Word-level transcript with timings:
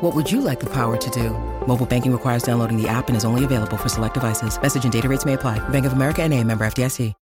What 0.00 0.14
would 0.14 0.30
you 0.30 0.40
like 0.40 0.60
the 0.60 0.70
power 0.70 0.96
to 0.96 1.10
do? 1.10 1.30
Mobile 1.66 1.84
banking 1.84 2.12
requires 2.12 2.44
downloading 2.44 2.80
the 2.80 2.88
app 2.88 3.08
and 3.08 3.16
is 3.16 3.24
only 3.24 3.42
available 3.42 3.76
for 3.76 3.88
select 3.88 4.14
devices. 4.14 4.62
Message 4.62 4.84
and 4.84 4.92
data 4.92 5.08
rates 5.08 5.24
may 5.24 5.34
apply. 5.34 5.58
Bank 5.70 5.86
of 5.86 5.92
America 5.92 6.22
and 6.22 6.32
a 6.32 6.44
member 6.44 6.64
FDIC. 6.64 7.14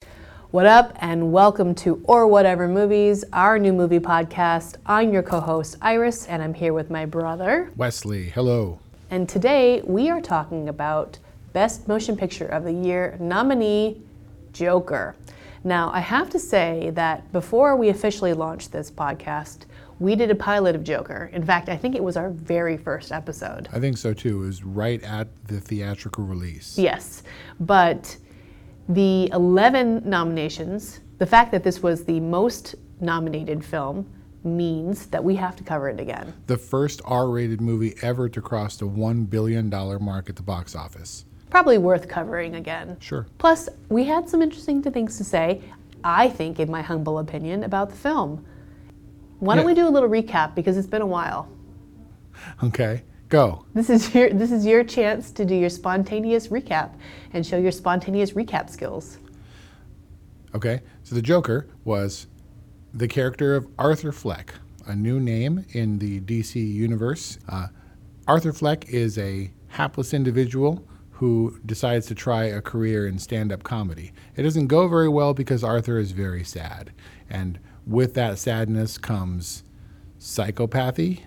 What 0.52 0.66
up, 0.66 0.92
and 1.00 1.32
welcome 1.32 1.74
to 1.76 2.04
Or 2.04 2.28
Whatever 2.28 2.68
Movies, 2.68 3.24
our 3.32 3.58
new 3.58 3.72
movie 3.72 4.00
podcast. 4.00 4.76
I'm 4.86 5.14
your 5.14 5.24
co 5.24 5.40
host, 5.40 5.78
Iris, 5.82 6.28
and 6.28 6.44
I'm 6.44 6.54
here 6.54 6.74
with 6.74 6.90
my 6.90 7.06
brother. 7.06 7.72
Wesley, 7.78 8.26
hello. 8.32 8.80
And 9.10 9.30
today 9.30 9.82
we 9.86 10.10
are 10.10 10.20
talking 10.20 10.68
about 10.68 11.18
Best 11.54 11.88
Motion 11.88 12.18
Picture 12.18 12.48
of 12.48 12.66
the 12.66 12.74
Year 12.74 13.16
nominee, 13.22 14.02
Joker. 14.52 15.16
Now, 15.64 15.92
I 15.94 16.02
have 16.02 16.30
to 16.32 16.40
say 16.40 16.90
that 16.94 17.32
before 17.32 17.78
we 17.78 17.88
officially 17.88 18.34
launched 18.34 18.74
this 18.74 18.92
podcast, 18.92 19.60
we 20.00 20.16
did 20.16 20.30
a 20.30 20.36
pilot 20.36 20.76
of 20.76 20.84
Joker. 20.84 21.30
In 21.34 21.46
fact, 21.46 21.70
I 21.70 21.78
think 21.78 21.96
it 21.96 22.04
was 22.04 22.18
our 22.18 22.30
very 22.30 22.78
first 22.78 23.12
episode. 23.12 23.70
I 23.72 23.80
think 23.80 23.98
so 23.98 24.14
too. 24.14 24.44
It 24.44 24.46
was 24.48 24.64
right 24.64 25.02
at 25.04 25.28
the 25.48 25.60
theatrical 25.60 26.26
release. 26.26 26.78
Yes, 26.78 27.24
but 27.60 28.18
the 28.90 29.30
11 29.32 30.08
nominations, 30.08 31.00
the 31.18 31.26
fact 31.26 31.52
that 31.52 31.64
this 31.64 31.82
was 31.82 32.04
the 32.04 32.20
most 32.20 32.76
nominated 33.00 33.64
film 33.64 34.10
means 34.44 35.08
that 35.08 35.24
we 35.24 35.36
have 35.36 35.56
to 35.56 35.64
cover 35.64 35.90
it 35.90 36.00
again. 36.00 36.34
The 36.48 36.58
first 36.58 37.02
R 37.06 37.30
rated 37.30 37.62
movie 37.62 37.96
ever 38.02 38.30
to 38.30 38.42
cross 38.42 38.78
the 38.78 38.88
$1 38.88 39.30
billion 39.30 39.70
mark 39.70 40.30
at 40.30 40.36
the 40.36 40.44
box 40.44 40.76
office. 40.76 41.26
Probably 41.50 41.78
worth 41.78 42.08
covering 42.08 42.56
again. 42.56 42.98
Sure. 43.00 43.26
Plus, 43.38 43.70
we 43.90 44.04
had 44.04 44.30
some 44.30 44.42
interesting 44.42 44.84
things 44.84 45.18
to 45.18 45.24
say, 45.24 45.62
I 46.04 46.30
think, 46.30 46.60
in 46.60 46.70
my 46.70 46.82
humble 46.82 47.20
opinion, 47.20 47.64
about 47.64 47.90
the 47.90 47.96
film. 47.96 48.46
Why 49.46 49.56
don't 49.56 49.64
Yeah. 49.64 49.68
we 49.68 49.74
do 49.76 49.88
a 49.88 49.90
little 49.90 50.10
recap 50.10 50.56
because 50.56 50.78
it's 50.78 50.88
been 50.88 51.02
a 51.02 51.08
while. 51.08 51.48
Okay, 52.64 53.04
go. 53.30 53.66
This 53.74 53.90
is 53.90 54.14
your 54.14 54.30
this 54.32 54.52
is 54.52 54.66
your 54.66 54.84
chance 54.84 55.32
to 55.32 55.46
do 55.46 55.56
your 55.56 55.70
spontaneous 55.70 56.50
recap 56.50 56.92
and 57.34 57.46
show 57.46 57.58
your 57.58 57.72
spontaneous 57.72 58.32
recap 58.32 58.70
skills. 58.70 59.20
Okay, 60.54 60.82
so 61.04 61.16
the 61.16 61.22
Joker 61.22 61.68
was 61.84 62.28
the 62.94 63.08
character 63.08 63.56
of 63.56 63.68
Arthur 63.78 64.12
Fleck, 64.12 64.54
a 64.88 64.96
new 64.96 65.20
name 65.20 65.66
in 65.74 66.00
the 66.00 66.22
DC 66.22 66.56
universe. 66.56 67.38
Uh, 67.50 67.68
Arthur 68.28 68.54
Fleck 68.54 68.88
is 68.90 69.18
a 69.18 69.52
hapless 69.68 70.14
individual 70.14 70.88
who 71.12 71.60
decides 71.66 72.06
to 72.08 72.16
try 72.16 72.46
a 72.46 72.62
career 72.62 73.08
in 73.08 73.18
stand 73.20 73.52
up 73.52 73.64
comedy. 73.64 74.12
It 74.36 74.44
doesn't 74.44 74.68
go 74.68 74.88
very 74.88 75.10
well 75.10 75.34
because 75.34 75.64
Arthur 75.64 75.98
is 75.98 76.12
very 76.12 76.44
sad. 76.44 76.92
And 77.30 77.60
with 77.86 78.14
that 78.16 78.38
sadness 78.38 78.98
comes 78.98 79.64
psychopathy 80.20 81.22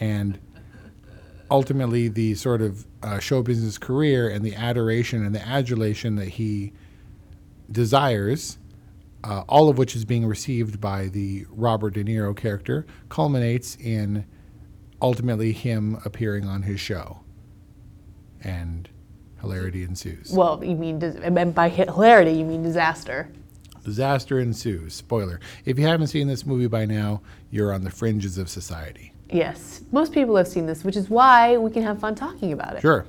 and 0.00 0.38
ultimately 1.50 2.08
the 2.08 2.34
sort 2.34 2.60
of 2.60 2.86
uh, 3.02 3.18
show 3.18 3.42
business 3.42 3.78
career 3.78 4.28
and 4.28 4.44
the 4.44 4.54
adoration 4.54 5.24
and 5.24 5.34
the 5.34 5.46
adulation 5.46 6.16
that 6.16 6.28
he 6.28 6.72
desires, 7.70 8.58
uh, 9.24 9.44
all 9.48 9.68
of 9.68 9.78
which 9.78 9.96
is 9.96 10.04
being 10.04 10.26
received 10.26 10.80
by 10.80 11.06
the 11.06 11.46
Robert 11.50 11.94
De 11.94 12.04
Niro 12.04 12.36
character, 12.36 12.86
culminates 13.08 13.76
in 13.76 14.26
ultimately 15.00 15.52
him 15.52 15.98
appearing 16.04 16.46
on 16.46 16.62
his 16.62 16.80
show. 16.80 17.20
And 18.42 18.88
hilarity 19.40 19.82
ensues. 19.82 20.30
Well, 20.32 20.62
you 20.64 20.76
mean 20.76 21.02
and 21.02 21.54
by 21.54 21.68
hilarity 21.68 22.32
you 22.32 22.44
mean 22.44 22.62
disaster. 22.62 23.30
Disaster 23.88 24.38
ensues. 24.38 24.92
Spoiler. 24.92 25.40
If 25.64 25.78
you 25.78 25.86
haven't 25.86 26.08
seen 26.08 26.28
this 26.28 26.44
movie 26.44 26.66
by 26.66 26.84
now, 26.84 27.22
you're 27.50 27.72
on 27.72 27.84
the 27.84 27.90
fringes 27.90 28.36
of 28.36 28.50
society. 28.50 29.14
Yes, 29.30 29.80
most 29.92 30.12
people 30.12 30.36
have 30.36 30.46
seen 30.46 30.66
this, 30.66 30.84
which 30.84 30.94
is 30.94 31.08
why 31.08 31.56
we 31.56 31.70
can 31.70 31.82
have 31.82 31.98
fun 31.98 32.14
talking 32.14 32.52
about 32.52 32.76
it. 32.76 32.82
Sure. 32.82 33.06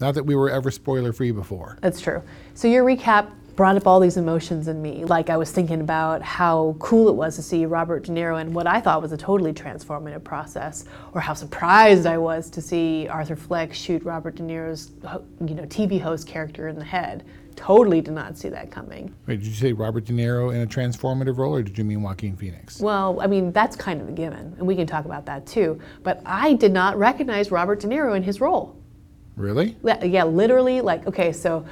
Not 0.00 0.14
that 0.14 0.24
we 0.24 0.34
were 0.34 0.50
ever 0.50 0.72
spoiler 0.72 1.12
free 1.12 1.30
before. 1.30 1.78
That's 1.82 2.00
true. 2.00 2.20
So 2.54 2.66
your 2.66 2.84
recap 2.84 3.30
brought 3.54 3.76
up 3.76 3.86
all 3.86 4.00
these 4.00 4.16
emotions 4.16 4.66
in 4.66 4.82
me. 4.82 5.04
Like 5.04 5.30
I 5.30 5.36
was 5.36 5.52
thinking 5.52 5.80
about 5.80 6.20
how 6.20 6.74
cool 6.80 7.08
it 7.08 7.14
was 7.14 7.36
to 7.36 7.42
see 7.42 7.64
Robert 7.64 8.02
De 8.02 8.10
Niro 8.10 8.40
in 8.40 8.52
what 8.52 8.66
I 8.66 8.80
thought 8.80 9.00
was 9.00 9.12
a 9.12 9.16
totally 9.16 9.52
transformative 9.52 10.24
process, 10.24 10.84
or 11.12 11.20
how 11.20 11.34
surprised 11.34 12.06
I 12.06 12.18
was 12.18 12.50
to 12.50 12.60
see 12.60 13.06
Arthur 13.06 13.36
Fleck 13.36 13.72
shoot 13.72 14.02
Robert 14.02 14.34
De 14.34 14.42
Niro's, 14.42 14.90
you 15.46 15.54
know, 15.54 15.64
TV 15.66 16.00
host 16.00 16.26
character 16.26 16.66
in 16.66 16.76
the 16.76 16.84
head. 16.84 17.24
Totally 17.56 18.00
did 18.00 18.14
not 18.14 18.36
see 18.36 18.48
that 18.48 18.70
coming. 18.70 19.14
Wait, 19.26 19.40
did 19.40 19.46
you 19.46 19.54
say 19.54 19.72
Robert 19.72 20.04
De 20.04 20.12
Niro 20.12 20.54
in 20.54 20.62
a 20.62 20.66
transformative 20.66 21.38
role, 21.38 21.56
or 21.56 21.62
did 21.62 21.78
you 21.78 21.84
mean 21.84 22.02
Joaquin 22.02 22.36
Phoenix? 22.36 22.80
Well, 22.80 23.20
I 23.20 23.26
mean, 23.26 23.52
that's 23.52 23.76
kind 23.76 24.00
of 24.00 24.08
a 24.08 24.12
given, 24.12 24.54
and 24.58 24.66
we 24.66 24.74
can 24.74 24.86
talk 24.86 25.04
about 25.04 25.26
that 25.26 25.46
too. 25.46 25.80
But 26.02 26.22
I 26.26 26.54
did 26.54 26.72
not 26.72 26.96
recognize 26.98 27.50
Robert 27.50 27.80
De 27.80 27.86
Niro 27.86 28.16
in 28.16 28.22
his 28.22 28.40
role. 28.40 28.76
Really? 29.36 29.76
Yeah, 29.82 30.04
yeah, 30.04 30.24
literally, 30.24 30.80
like, 30.80 31.06
okay, 31.06 31.32
so 31.32 31.64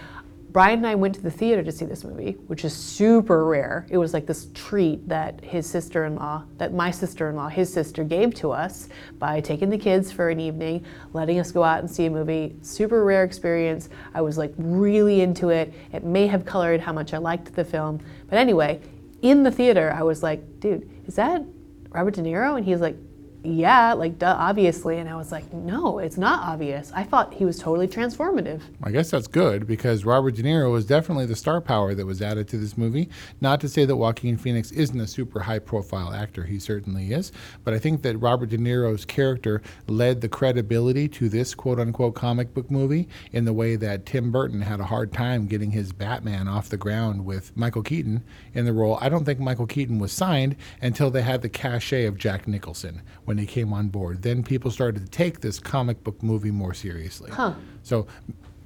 Brian 0.53 0.79
and 0.79 0.87
I 0.87 0.97
went 0.97 1.15
to 1.15 1.21
the 1.21 1.31
theater 1.31 1.63
to 1.63 1.71
see 1.71 1.85
this 1.85 2.03
movie, 2.03 2.33
which 2.49 2.65
is 2.65 2.75
super 2.75 3.45
rare. 3.45 3.87
It 3.89 3.99
was 3.99 4.13
like 4.13 4.27
this 4.27 4.49
treat 4.53 5.09
that 5.09 5.45
his 5.45 5.65
sister 5.65 6.07
in 6.07 6.17
law, 6.17 6.43
that 6.59 6.75
my 6.75 6.91
sister 6.91 7.31
in 7.31 7.37
law, 7.37 7.49
his 7.49 7.73
sister, 7.73 8.03
gave 8.03 8.35
to 8.37 8.51
us 8.51 8.89
by 9.21 9.41
taking 9.41 9.71
the 9.71 9.79
kids 9.79 10.11
for 10.11 10.29
an 10.29 10.41
evening, 10.41 10.85
letting 11.13 11.39
us 11.39 11.53
go 11.53 11.63
out 11.63 11.79
and 11.79 11.89
see 11.89 12.07
a 12.07 12.11
movie. 12.11 12.57
Super 12.63 13.05
rare 13.05 13.23
experience. 13.23 13.91
I 14.13 14.23
was 14.23 14.39
like 14.39 14.53
really 14.59 15.21
into 15.21 15.51
it. 15.51 15.73
It 15.93 16.03
may 16.03 16.27
have 16.27 16.45
colored 16.45 16.81
how 16.81 16.93
much 16.93 17.15
I 17.15 17.19
liked 17.19 17.55
the 17.55 17.65
film. 17.65 18.01
But 18.29 18.39
anyway, 18.39 18.81
in 19.23 19.45
the 19.45 19.53
theater, 19.53 19.93
I 19.97 20.03
was 20.03 20.23
like, 20.23 20.59
dude, 20.59 20.91
is 21.07 21.15
that 21.15 21.45
Robert 21.91 22.15
De 22.15 22.23
Niro? 22.23 22.57
And 22.57 22.65
he's 22.65 22.81
like, 22.81 22.97
yeah, 23.43 23.95
like 23.95 24.19
duh, 24.19 24.37
obviously. 24.39 24.99
And 24.99 25.09
I 25.09 25.17
was 25.17 25.33
like, 25.33 25.51
no, 25.53 25.99
it's 25.99 26.19
not 26.19 26.47
obvious. 26.49 26.93
I 26.95 27.05
thought 27.05 27.33
he 27.33 27.45
was 27.45 27.59
totally 27.59 27.89
transformative. 27.89 28.61
I 28.83 28.91
guess 28.91 29.11
that's 29.11 29.27
good 29.27 29.67
because 29.67 30.05
Robert 30.05 30.35
De 30.35 30.43
Niro 30.43 30.71
was 30.71 30.85
definitely 30.85 31.27
the 31.27 31.37
star 31.37 31.61
power 31.61 31.95
that 31.95 32.07
was 32.07 32.21
added 32.21 32.49
to 32.49 32.59
this 32.59 32.77
movie. 32.77 33.09
Not 33.41 33.61
to 33.61 33.69
say 33.69 33.85
that 33.85 33.97
Joaquin 33.97 34.37
Phoenix 34.37 34.71
isn't 34.73 35.01
a 35.01 35.07
super 35.07 35.41
high 35.41 35.59
profile 35.59 36.13
actor, 36.13 36.45
he 36.45 36.59
certainly 36.59 37.13
is. 37.13 37.33
But 37.65 37.75
I 37.75 37.79
think 37.79 38.03
that 38.03 38.19
Robert 38.19 38.51
De 38.51 38.59
Niro's 38.59 39.05
character 39.05 39.63
led 39.89 40.21
the 40.21 40.29
credibility 40.29 41.09
to 41.09 41.29
this 41.29 41.55
quote 41.55 41.81
unquote 41.81 42.15
comic 42.15 42.53
book 42.53 42.71
movie 42.71 43.09
in 43.33 43.45
the 43.45 43.53
way 43.53 43.77
that 43.77 44.07
Tim 44.07 44.31
Burton 44.31 44.61
had 44.61 44.81
a 44.81 44.85
hard 44.85 45.13
time 45.13 45.47
getting 45.47 45.71
his 45.71 45.93
Batman 45.93 46.47
off 46.47 46.69
the 46.69 46.77
ground 46.77 47.25
with 47.25 47.57
Michael 47.57 47.83
Keaton 47.83 48.23
in 48.53 48.65
the 48.67 48.73
role. 48.73 48.99
I 49.01 49.09
don't 49.09 49.25
think 49.25 49.41
Michael 49.41 49.67
Keaton 49.67 49.99
was 49.99 50.13
signed 50.13 50.57
until 50.83 51.11
they 51.11 51.23
had 51.23 51.43
the 51.43 51.49
cachet 51.49 52.05
of 52.05 52.19
Jack 52.19 52.47
Nicholson 52.47 53.03
when 53.31 53.39
he 53.39 53.47
came 53.47 53.73
on 53.73 53.87
board. 53.87 54.23
Then 54.23 54.43
people 54.43 54.73
started 54.73 55.05
to 55.05 55.09
take 55.09 55.39
this 55.39 55.61
comic 55.61 56.03
book 56.03 56.21
movie 56.21 56.51
more 56.51 56.75
seriously. 56.75 57.31
Huh. 57.31 57.55
So 57.85 58.09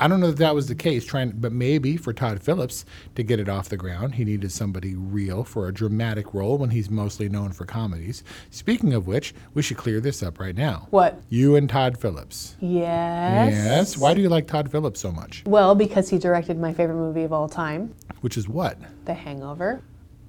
I 0.01 0.09
don't 0.09 0.21
know 0.21 0.29
that 0.29 0.39
that 0.39 0.55
was 0.55 0.69
the 0.69 0.75
case. 0.75 1.05
Trying, 1.05 1.33
but 1.33 1.53
maybe 1.53 1.99
for 1.99 2.15
Todd 2.15 2.43
Phillips 2.43 2.87
to 3.15 3.23
get 3.23 3.39
it 3.39 3.47
off 3.47 3.69
the 3.69 3.77
ground, 3.77 4.15
he 4.15 4.25
needed 4.25 4.51
somebody 4.51 4.95
real 4.95 5.45
for 5.45 5.69
a 5.69 5.73
dramatic 5.75 6.33
role 6.33 6.57
when 6.57 6.71
he's 6.71 6.89
mostly 6.89 7.29
known 7.29 7.53
for 7.53 7.67
comedies. 7.67 8.25
Speaking 8.49 8.95
of 8.95 9.07
which, 9.07 9.35
we 9.53 9.61
should 9.61 9.77
clear 9.77 10.01
this 10.01 10.23
up 10.23 10.41
right 10.41 10.57
now. 10.57 10.87
What? 10.89 11.21
You 11.29 11.57
and 11.57 11.69
Todd 11.69 12.01
Phillips. 12.01 12.57
Yes. 12.61 13.53
Yes. 13.53 13.99
Why 13.99 14.15
do 14.15 14.23
you 14.23 14.31
like 14.31 14.47
Todd 14.47 14.71
Phillips 14.71 14.99
so 14.99 15.13
much? 15.13 15.43
Well, 15.45 15.75
because 15.75 16.09
he 16.09 16.19
directed 16.19 16.59
my 16.59 16.73
favorite 16.73 16.97
movie 16.97 17.25
of 17.25 17.35
all 17.35 17.51
time, 17.51 17.95
Which 18.23 18.39
is 18.39 18.49
what? 18.49 18.79
The 19.05 19.13
Hangover. 19.13 19.83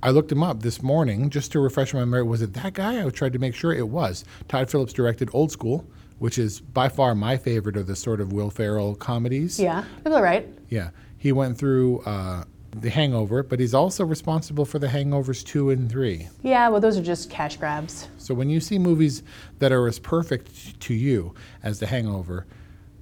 I 0.06 0.12
looked 0.12 0.32
him 0.32 0.44
up 0.44 0.62
this 0.62 0.84
morning 0.84 1.32
just 1.32 1.52
to 1.54 1.60
refresh 1.60 1.92
my 1.92 2.02
memory. 2.02 2.22
Was 2.22 2.44
it 2.44 2.54
that 2.54 2.74
guy? 2.74 3.04
I 3.04 3.10
tried 3.10 3.34
to 3.34 3.40
make 3.40 3.56
sure 3.56 3.74
it 3.74 3.90
was. 3.90 4.24
Todd 4.48 4.70
Phillips 4.70 4.94
directed 4.94 5.32
Old 5.34 5.52
School, 5.52 5.84
which 6.20 6.38
is 6.38 6.62
by 6.62 6.90
far 6.90 7.16
my 7.16 7.38
favorite 7.38 7.76
of 7.76 7.88
the 7.88 7.96
sort 7.96 8.22
of 8.22 8.32
Will 8.32 8.52
Ferrell 8.52 8.94
comedies. 8.94 9.60
Yeah, 9.60 9.84
people 10.04 10.14
are 10.14 10.22
right. 10.22 10.48
Yeah, 10.70 10.92
he 11.18 11.32
went 11.32 11.58
through 11.58 12.02
uh, 12.02 12.44
The 12.70 12.92
Hangover, 12.92 13.42
but 13.42 13.60
he's 13.60 13.74
also 13.74 14.06
responsible 14.06 14.64
for 14.64 14.78
The 14.78 14.86
Hangovers 14.86 15.44
2 15.44 15.72
and 15.72 15.90
3. 15.90 16.28
Yeah, 16.44 16.70
well, 16.70 16.80
those 16.80 17.00
are 17.00 17.04
just 17.04 17.32
cash 17.32 17.58
grabs. 17.58 18.08
So 18.20 18.36
when 18.36 18.52
you 18.52 18.60
see 18.60 18.78
movies 18.78 19.24
that 19.58 19.72
are 19.72 19.88
as 19.88 19.98
perfect 19.98 20.80
to 20.82 20.94
you 20.94 21.34
as 21.64 21.80
The 21.80 21.88
Hangover, 21.88 22.46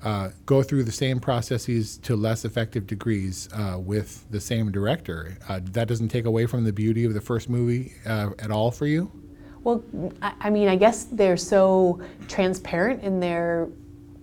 uh, 0.04 0.30
go 0.46 0.62
through 0.62 0.84
the 0.84 0.92
same 0.92 1.20
processes 1.20 1.98
to 2.00 2.16
less 2.16 2.46
effective 2.46 2.86
degrees 2.86 3.48
uh, 3.54 3.78
with 3.80 4.26
the 4.32 4.40
same 4.40 4.72
director, 4.72 5.38
uh, 5.48 5.60
that 5.64 5.88
doesn't 5.88 6.10
take 6.10 6.26
away 6.26 6.46
from 6.46 6.64
the 6.64 6.74
beauty 6.74 7.06
of 7.06 7.14
the 7.14 7.22
first 7.22 7.50
movie 7.50 7.94
uh, 8.06 8.32
at 8.40 8.52
all 8.52 8.70
for 8.70 8.86
you? 8.86 9.12
Well, 9.64 9.82
I, 10.22 10.50
mean, 10.50 10.68
I 10.68 10.76
guess 10.76 11.06
they're 11.06 11.38
so 11.38 12.02
transparent 12.28 13.02
in 13.02 13.20
their 13.20 13.70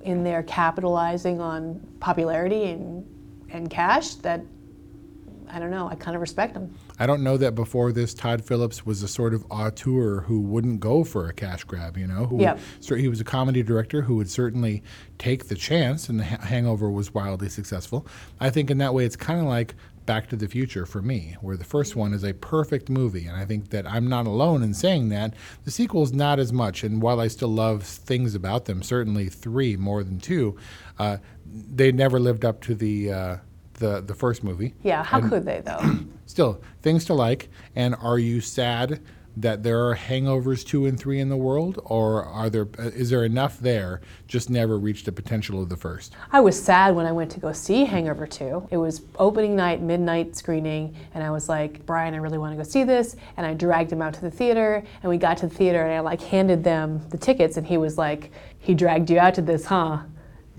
in 0.02 0.24
their 0.24 0.42
capitalizing 0.42 1.40
on 1.40 1.78
popularity 2.00 2.64
and 2.64 3.06
and 3.50 3.70
cash 3.70 4.14
that 4.16 4.40
I 5.48 5.58
don't 5.58 5.70
know. 5.70 5.88
I 5.88 5.94
kind 5.94 6.14
of 6.14 6.20
respect 6.20 6.54
him. 6.54 6.74
I 7.00 7.06
don't 7.06 7.22
know 7.22 7.36
that 7.38 7.54
before 7.54 7.90
this, 7.92 8.12
Todd 8.14 8.44
Phillips 8.44 8.84
was 8.86 9.02
a 9.02 9.08
sort 9.08 9.32
of 9.34 9.44
auteur 9.50 10.20
who 10.20 10.40
wouldn't 10.42 10.80
go 10.80 11.02
for 11.02 11.26
a 11.28 11.32
cash 11.32 11.64
grab. 11.64 11.96
You 11.96 12.06
know, 12.06 12.26
who 12.26 12.36
would- 12.36 12.42
so 12.80 12.94
he 12.94 13.08
was 13.08 13.20
a 13.20 13.24
comedy 13.24 13.62
director 13.62 14.02
who 14.02 14.16
would 14.16 14.30
certainly 14.30 14.82
take 15.18 15.48
the 15.48 15.54
chance, 15.54 16.08
and 16.10 16.20
the 16.20 16.24
Ha- 16.24 16.38
Hangover 16.42 16.90
was 16.90 17.12
wildly 17.14 17.48
successful. 17.48 18.06
I 18.38 18.50
think 18.50 18.70
in 18.70 18.78
that 18.78 18.92
way, 18.94 19.04
it's 19.06 19.16
kind 19.16 19.40
of 19.40 19.46
like 19.46 19.74
Back 20.06 20.28
to 20.30 20.36
the 20.36 20.48
Future 20.48 20.86
for 20.86 21.00
me, 21.00 21.36
where 21.40 21.56
the 21.56 21.64
first 21.64 21.94
one 21.94 22.12
is 22.12 22.24
a 22.24 22.32
perfect 22.34 22.88
movie, 22.90 23.26
and 23.26 23.36
I 23.36 23.44
think 23.44 23.70
that 23.70 23.86
I'm 23.86 24.08
not 24.08 24.26
alone 24.26 24.62
in 24.62 24.74
saying 24.74 25.08
that. 25.10 25.34
The 25.64 25.70
sequel 25.70 26.02
is 26.02 26.12
not 26.12 26.38
as 26.40 26.52
much, 26.52 26.82
and 26.84 27.00
while 27.00 27.20
I 27.20 27.28
still 27.28 27.48
love 27.50 27.82
things 27.84 28.34
about 28.34 28.64
them, 28.64 28.82
certainly 28.82 29.28
three 29.28 29.76
more 29.76 30.02
than 30.02 30.18
two, 30.18 30.56
uh, 30.98 31.18
they 31.46 31.92
never 31.92 32.18
lived 32.18 32.44
up 32.44 32.60
to 32.62 32.74
the 32.74 33.12
uh, 33.12 33.36
the 33.80 34.00
the 34.02 34.14
first 34.14 34.44
movie 34.44 34.74
Yeah, 34.82 35.02
how 35.02 35.20
could 35.20 35.44
they 35.44 35.60
though? 35.60 35.98
still 36.26 36.60
things 36.82 37.04
to 37.06 37.14
like 37.14 37.48
and 37.74 37.96
are 37.96 38.18
you 38.18 38.40
sad 38.40 39.00
that 39.36 39.62
there 39.62 39.86
are 39.88 39.96
hangovers 39.96 40.64
two 40.64 40.86
and 40.86 40.98
three 40.98 41.18
in 41.18 41.28
the 41.28 41.36
world 41.36 41.80
or 41.84 42.24
are 42.24 42.50
there 42.50 42.68
uh, 42.78 42.82
is 42.82 43.10
there 43.10 43.24
enough 43.24 43.58
there 43.58 44.00
just 44.28 44.50
never 44.50 44.78
reached 44.78 45.06
the 45.06 45.12
potential 45.12 45.62
of 45.62 45.68
the 45.68 45.76
first 45.76 46.14
I 46.30 46.40
was 46.40 46.60
sad 46.60 46.94
when 46.94 47.06
I 47.06 47.12
went 47.12 47.30
to 47.32 47.40
go 47.40 47.52
see 47.52 47.84
Hangover 47.84 48.26
2. 48.26 48.68
It 48.70 48.76
was 48.76 49.02
opening 49.18 49.56
night, 49.56 49.80
midnight 49.82 50.36
screening, 50.36 50.94
and 51.14 51.24
I 51.24 51.30
was 51.30 51.48
like, 51.48 51.84
Brian, 51.86 52.14
I 52.14 52.18
really 52.18 52.38
want 52.38 52.52
to 52.52 52.56
go 52.56 52.62
see 52.62 52.84
this. 52.84 53.16
And 53.36 53.44
I 53.44 53.54
dragged 53.54 53.92
him 53.92 54.00
out 54.00 54.14
to 54.14 54.20
the 54.20 54.30
theater, 54.30 54.84
and 55.02 55.10
we 55.10 55.16
got 55.16 55.38
to 55.38 55.48
the 55.48 55.54
theater, 55.54 55.82
and 55.82 55.92
I 55.92 56.00
like 56.00 56.20
handed 56.20 56.62
them 56.62 57.00
the 57.08 57.18
tickets, 57.18 57.56
and 57.56 57.66
he 57.66 57.78
was 57.78 57.98
like, 57.98 58.30
he 58.60 58.74
dragged 58.74 59.10
you 59.10 59.18
out 59.18 59.34
to 59.34 59.42
this, 59.42 59.64
huh? 59.64 59.98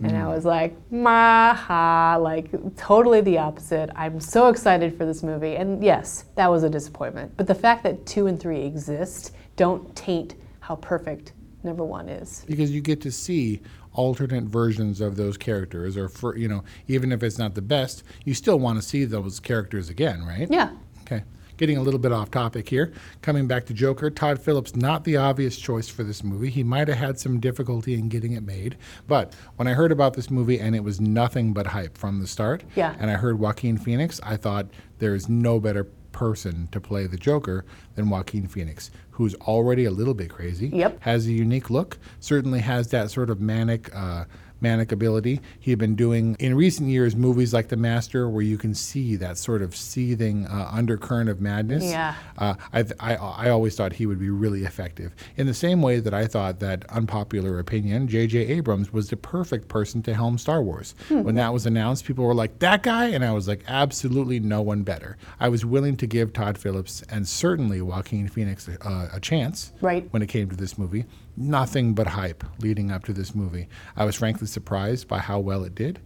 And 0.03 0.17
I 0.17 0.21
mm. 0.21 0.33
was 0.33 0.45
like, 0.45 0.75
ma 0.89 1.53
ha, 1.53 2.17
like 2.19 2.49
totally 2.75 3.21
the 3.21 3.37
opposite. 3.37 3.89
I'm 3.95 4.19
so 4.19 4.47
excited 4.47 4.97
for 4.97 5.05
this 5.05 5.21
movie. 5.21 5.57
And 5.57 5.83
yes, 5.83 6.25
that 6.35 6.49
was 6.49 6.63
a 6.63 6.69
disappointment. 6.69 7.31
But 7.37 7.45
the 7.45 7.55
fact 7.55 7.83
that 7.83 8.05
two 8.05 8.27
and 8.27 8.39
three 8.39 8.61
exist 8.61 9.35
don't 9.57 9.95
taint 9.95 10.35
how 10.59 10.77
perfect 10.77 11.33
number 11.63 11.83
one 11.83 12.09
is. 12.09 12.43
because 12.47 12.71
you 12.71 12.81
get 12.81 13.01
to 13.01 13.11
see 13.11 13.61
alternate 13.93 14.45
versions 14.45 15.01
of 15.01 15.15
those 15.15 15.37
characters 15.37 15.97
or 15.97 16.07
for 16.07 16.37
you 16.37 16.47
know 16.47 16.63
even 16.87 17.11
if 17.11 17.21
it's 17.23 17.37
not 17.37 17.53
the 17.53 17.61
best 17.61 18.03
you 18.23 18.33
still 18.33 18.57
want 18.57 18.81
to 18.81 18.81
see 18.81 19.03
those 19.03 19.39
characters 19.39 19.89
again 19.89 20.23
right 20.23 20.49
Yeah. 20.49 20.71
Okay. 21.01 21.23
Getting 21.57 21.77
a 21.77 21.81
little 21.81 21.99
bit 21.99 22.11
off 22.11 22.31
topic 22.31 22.69
here. 22.69 22.91
Coming 23.21 23.47
back 23.47 23.65
to 23.67 23.73
Joker, 23.73 24.09
Todd 24.09 24.39
Phillips, 24.41 24.75
not 24.75 25.03
the 25.03 25.17
obvious 25.17 25.57
choice 25.57 25.87
for 25.89 26.03
this 26.03 26.23
movie. 26.23 26.49
He 26.49 26.63
might 26.63 26.87
have 26.87 26.97
had 26.97 27.19
some 27.19 27.39
difficulty 27.39 27.93
in 27.93 28.09
getting 28.09 28.31
it 28.33 28.43
made. 28.43 28.77
But 29.07 29.33
when 29.57 29.67
I 29.67 29.73
heard 29.73 29.91
about 29.91 30.13
this 30.13 30.31
movie 30.31 30.59
and 30.59 30.75
it 30.75 30.83
was 30.83 30.99
nothing 30.99 31.53
but 31.53 31.67
hype 31.67 31.97
from 31.97 32.19
the 32.19 32.27
start, 32.27 32.63
Yeah. 32.75 32.95
and 32.99 33.11
I 33.11 33.15
heard 33.15 33.39
Joaquin 33.39 33.77
Phoenix, 33.77 34.19
I 34.23 34.37
thought 34.37 34.67
there 34.99 35.13
is 35.15 35.29
no 35.29 35.59
better 35.59 35.83
person 36.11 36.67
to 36.71 36.81
play 36.81 37.07
the 37.07 37.17
Joker 37.17 37.63
than 37.95 38.09
Joaquin 38.09 38.47
Phoenix, 38.47 38.91
who's 39.11 39.33
already 39.35 39.85
a 39.85 39.91
little 39.91 40.13
bit 40.13 40.29
crazy, 40.29 40.67
Yep. 40.69 40.97
has 41.01 41.25
a 41.27 41.31
unique 41.31 41.69
look, 41.69 41.97
certainly 42.19 42.59
has 42.59 42.87
that 42.89 43.11
sort 43.11 43.29
of 43.29 43.39
manic. 43.39 43.89
Uh, 43.95 44.25
manic 44.61 44.91
ability. 44.91 45.41
He 45.59 45.71
had 45.71 45.79
been 45.79 45.95
doing 45.95 46.35
in 46.39 46.55
recent 46.55 46.89
years 46.89 47.15
movies 47.15 47.53
like 47.53 47.67
The 47.69 47.75
Master, 47.77 48.29
where 48.29 48.43
you 48.43 48.57
can 48.57 48.73
see 48.73 49.15
that 49.17 49.37
sort 49.37 49.61
of 49.61 49.75
seething 49.75 50.45
uh, 50.47 50.69
undercurrent 50.71 51.29
of 51.29 51.41
madness. 51.41 51.83
Yeah. 51.83 52.15
Uh, 52.37 52.53
I, 52.71 52.85
I, 52.99 53.15
I 53.15 53.49
always 53.49 53.75
thought 53.75 53.93
he 53.93 54.05
would 54.05 54.19
be 54.19 54.29
really 54.29 54.63
effective. 54.63 55.13
In 55.37 55.47
the 55.47 55.53
same 55.53 55.81
way 55.81 55.99
that 55.99 56.13
I 56.13 56.27
thought 56.27 56.59
that 56.59 56.85
unpopular 56.89 57.59
opinion, 57.59 58.07
J.J. 58.07 58.37
Abrams 58.47 58.93
was 58.93 59.09
the 59.09 59.17
perfect 59.17 59.67
person 59.67 60.01
to 60.03 60.13
helm 60.13 60.37
Star 60.37 60.61
Wars. 60.61 60.95
When 61.09 61.35
that 61.35 61.51
was 61.53 61.65
announced, 61.65 62.05
people 62.05 62.25
were 62.25 62.35
like, 62.35 62.59
that 62.59 62.83
guy? 62.83 63.07
And 63.07 63.25
I 63.25 63.31
was 63.31 63.47
like, 63.47 63.63
absolutely 63.67 64.39
no 64.39 64.61
one 64.61 64.83
better. 64.83 65.17
I 65.39 65.49
was 65.49 65.65
willing 65.65 65.97
to 65.97 66.07
give 66.07 66.33
Todd 66.33 66.57
Phillips 66.57 67.01
and 67.09 67.27
certainly 67.27 67.81
Joaquin 67.81 68.27
Phoenix 68.27 68.69
uh, 68.69 69.09
a 69.11 69.19
chance 69.19 69.71
Right. 69.81 70.07
when 70.11 70.21
it 70.21 70.27
came 70.27 70.49
to 70.49 70.55
this 70.55 70.77
movie. 70.77 71.05
Nothing 71.37 71.93
but 71.93 72.07
hype 72.07 72.43
leading 72.59 72.91
up 72.91 73.05
to 73.05 73.13
this 73.13 73.33
movie. 73.33 73.67
I 73.95 74.05
was 74.05 74.15
frankly 74.15 74.47
surprised 74.47 75.07
by 75.07 75.19
how 75.19 75.39
well 75.39 75.63
it 75.63 75.75
did. 75.75 75.99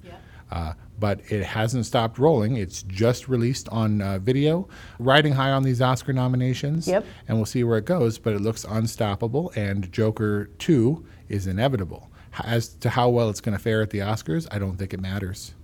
Uh, 0.52 0.74
but 1.00 1.20
it 1.32 1.44
hasn't 1.44 1.86
stopped 1.86 2.18
rolling. 2.20 2.56
It's 2.56 2.84
just 2.84 3.28
released 3.28 3.68
on 3.70 4.02
uh, 4.02 4.20
video, 4.20 4.68
riding 5.00 5.34
high 5.34 5.52
on 5.52 5.64
these 5.64 5.82
Oscar 5.82 6.14
nominations. 6.14 6.88
Yep. 6.88 7.06
And 7.28 7.38
we'll 7.38 7.46
see 7.46 7.64
where 7.64 7.78
it 7.78 7.86
goes, 7.86 8.18
but 8.18 8.34
it 8.34 8.42
looks 8.42 8.64
unstoppable, 8.64 9.52
and 9.56 9.92
Joker 9.92 10.50
2 10.60 11.06
is 11.30 11.48
inevitable. 11.48 12.10
As 12.44 12.70
to 12.76 12.90
how 12.90 13.10
well 13.10 13.30
it's 13.30 13.42
going 13.42 13.58
to 13.58 13.62
fare 13.62 13.82
at 13.82 13.90
the 13.90 14.00
Oscars, 14.00 14.48
I 14.52 14.60
don't 14.60 14.78
think 14.78 14.94
it 14.94 15.00
matters. 15.00 15.56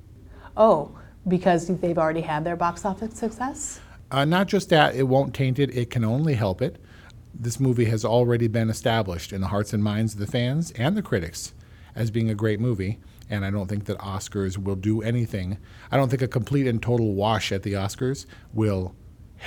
Oh, 0.57 0.97
because 1.27 1.67
they've 1.67 1.97
already 1.97 2.21
had 2.21 2.43
their 2.43 2.55
box 2.55 2.85
office 2.85 3.17
success? 3.17 3.79
Uh, 4.09 4.25
not 4.25 4.47
just 4.47 4.69
that, 4.69 4.95
it 4.95 5.03
won't 5.03 5.33
taint 5.33 5.59
it, 5.59 5.75
it 5.75 5.89
can 5.89 6.03
only 6.03 6.33
help 6.33 6.61
it. 6.61 6.81
This 7.33 7.59
movie 7.59 7.85
has 7.85 8.03
already 8.03 8.47
been 8.47 8.69
established 8.69 9.31
in 9.33 9.41
the 9.41 9.47
hearts 9.47 9.73
and 9.73 9.83
minds 9.83 10.13
of 10.13 10.19
the 10.19 10.27
fans 10.27 10.71
and 10.71 10.95
the 10.97 11.01
critics 11.01 11.53
as 11.95 12.11
being 12.11 12.29
a 12.29 12.35
great 12.35 12.59
movie, 12.59 12.99
and 13.29 13.45
I 13.45 13.51
don't 13.51 13.67
think 13.67 13.85
that 13.85 13.97
Oscars 13.99 14.57
will 14.57 14.75
do 14.75 15.01
anything. 15.01 15.57
I 15.91 15.97
don't 15.97 16.09
think 16.09 16.21
a 16.21 16.27
complete 16.27 16.67
and 16.67 16.81
total 16.81 17.13
wash 17.13 17.51
at 17.51 17.63
the 17.63 17.73
Oscars 17.73 18.25
will 18.53 18.95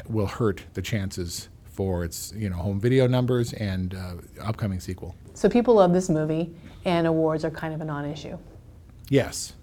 will 0.08 0.26
hurt 0.26 0.64
the 0.74 0.82
chances 0.82 1.48
for 1.64 2.04
its 2.04 2.32
you 2.36 2.48
know 2.48 2.56
home 2.56 2.80
video 2.80 3.06
numbers 3.06 3.52
and 3.54 3.94
uh, 3.94 4.14
upcoming 4.42 4.80
sequel. 4.80 5.14
So 5.34 5.48
people 5.48 5.74
love 5.74 5.92
this 5.92 6.08
movie, 6.08 6.54
and 6.84 7.06
awards 7.06 7.44
are 7.44 7.50
kind 7.50 7.74
of 7.74 7.80
a 7.80 7.84
non 7.84 8.04
issue. 8.04 8.38
Yes, 9.08 9.54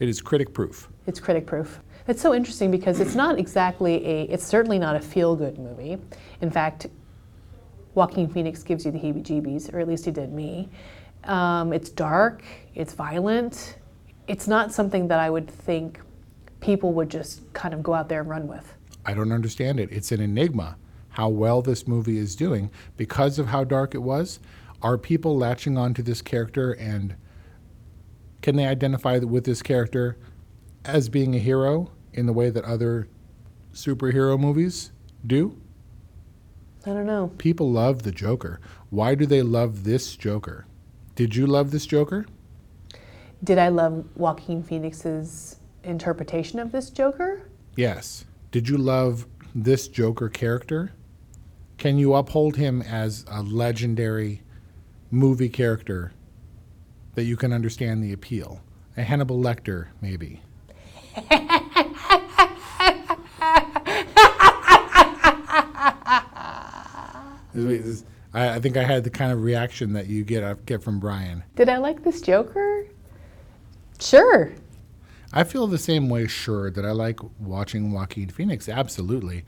it 0.00 0.08
is 0.08 0.20
critic 0.20 0.54
proof. 0.54 0.88
It's 1.06 1.20
critic 1.20 1.46
proof. 1.46 1.80
It's 2.08 2.22
so 2.22 2.34
interesting 2.34 2.70
because 2.70 3.00
it's 3.00 3.14
not 3.16 3.38
exactly 3.38 4.06
a, 4.06 4.22
it's 4.24 4.46
certainly 4.46 4.78
not 4.78 4.94
a 4.94 5.00
feel 5.00 5.34
good 5.34 5.58
movie. 5.58 5.98
In 6.40 6.50
fact, 6.50 6.86
Joaquin 7.96 8.28
Phoenix 8.28 8.62
gives 8.62 8.84
you 8.84 8.92
the 8.92 8.98
heebie 8.98 9.22
jeebies, 9.22 9.72
or 9.72 9.80
at 9.80 9.88
least 9.88 10.04
he 10.04 10.10
did 10.10 10.30
me. 10.32 10.68
Um, 11.24 11.72
it's 11.72 11.88
dark, 11.88 12.44
it's 12.74 12.92
violent. 12.92 13.78
It's 14.28 14.46
not 14.46 14.70
something 14.70 15.08
that 15.08 15.18
I 15.18 15.30
would 15.30 15.50
think 15.50 16.00
people 16.60 16.92
would 16.92 17.10
just 17.10 17.50
kind 17.54 17.72
of 17.72 17.82
go 17.82 17.94
out 17.94 18.08
there 18.08 18.20
and 18.20 18.28
run 18.28 18.46
with. 18.46 18.74
I 19.06 19.14
don't 19.14 19.32
understand 19.32 19.80
it. 19.80 19.90
It's 19.90 20.12
an 20.12 20.20
enigma 20.20 20.76
how 21.10 21.30
well 21.30 21.62
this 21.62 21.88
movie 21.88 22.18
is 22.18 22.36
doing 22.36 22.70
because 22.98 23.38
of 23.38 23.46
how 23.46 23.64
dark 23.64 23.94
it 23.94 24.02
was. 24.02 24.40
Are 24.82 24.98
people 24.98 25.36
latching 25.36 25.78
on 25.78 25.94
to 25.94 26.02
this 26.02 26.20
character 26.20 26.72
and 26.72 27.16
can 28.42 28.56
they 28.56 28.66
identify 28.66 29.18
with 29.18 29.44
this 29.44 29.62
character 29.62 30.18
as 30.84 31.08
being 31.08 31.34
a 31.34 31.38
hero 31.38 31.90
in 32.12 32.26
the 32.26 32.32
way 32.34 32.50
that 32.50 32.64
other 32.64 33.08
superhero 33.72 34.38
movies 34.38 34.92
do? 35.26 35.58
I 36.86 36.90
don't 36.90 37.06
know. 37.06 37.32
People 37.38 37.72
love 37.72 38.04
the 38.04 38.12
Joker. 38.12 38.60
Why 38.90 39.16
do 39.16 39.26
they 39.26 39.42
love 39.42 39.82
this 39.82 40.14
Joker? 40.14 40.66
Did 41.16 41.34
you 41.34 41.46
love 41.46 41.72
this 41.72 41.84
Joker? 41.84 42.26
Did 43.42 43.58
I 43.58 43.68
love 43.68 44.06
Joaquin 44.14 44.62
Phoenix's 44.62 45.56
interpretation 45.82 46.60
of 46.60 46.70
this 46.70 46.90
Joker? 46.90 47.48
Yes. 47.74 48.24
Did 48.52 48.68
you 48.68 48.78
love 48.78 49.26
this 49.52 49.88
Joker 49.88 50.28
character? 50.28 50.92
Can 51.76 51.98
you 51.98 52.14
uphold 52.14 52.56
him 52.56 52.80
as 52.82 53.24
a 53.28 53.42
legendary 53.42 54.42
movie 55.10 55.48
character 55.48 56.12
that 57.16 57.24
you 57.24 57.36
can 57.36 57.52
understand 57.52 58.02
the 58.02 58.12
appeal? 58.12 58.60
A 58.96 59.02
Hannibal 59.02 59.42
Lecter, 59.42 59.88
maybe. 60.00 60.40
I 68.34 68.60
think 68.60 68.76
I 68.76 68.84
had 68.84 69.04
the 69.04 69.10
kind 69.10 69.32
of 69.32 69.42
reaction 69.42 69.94
that 69.94 70.08
you 70.08 70.24
get 70.24 70.66
get 70.66 70.82
from 70.82 71.00
Brian. 71.00 71.42
Did 71.54 71.68
I 71.68 71.78
like 71.78 72.04
this 72.04 72.20
Joker? 72.20 72.86
Sure. 73.98 74.52
I 75.32 75.44
feel 75.44 75.66
the 75.66 75.78
same 75.78 76.08
way, 76.08 76.26
sure, 76.26 76.70
that 76.70 76.84
I 76.84 76.92
like 76.92 77.18
watching 77.40 77.92
Joaquin 77.92 78.28
Phoenix. 78.28 78.68
Absolutely. 78.68 79.44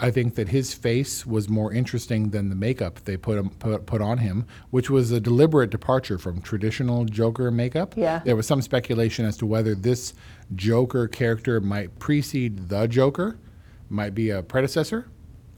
I 0.00 0.10
think 0.10 0.36
that 0.36 0.48
his 0.48 0.74
face 0.74 1.26
was 1.26 1.48
more 1.48 1.72
interesting 1.72 2.30
than 2.30 2.50
the 2.50 2.54
makeup 2.54 3.00
they 3.04 3.16
put, 3.16 3.36
him, 3.36 3.50
put 3.50 3.86
put 3.86 4.00
on 4.00 4.18
him, 4.18 4.46
which 4.70 4.90
was 4.90 5.10
a 5.10 5.18
deliberate 5.18 5.70
departure 5.70 6.18
from 6.18 6.40
traditional 6.40 7.04
Joker 7.04 7.50
makeup. 7.50 7.94
Yeah. 7.96 8.20
There 8.24 8.36
was 8.36 8.46
some 8.46 8.62
speculation 8.62 9.24
as 9.24 9.36
to 9.38 9.46
whether 9.46 9.74
this 9.74 10.14
Joker 10.54 11.08
character 11.08 11.60
might 11.60 11.98
precede 11.98 12.68
the 12.68 12.86
Joker, 12.86 13.38
might 13.88 14.14
be 14.14 14.30
a 14.30 14.42
predecessor 14.42 15.08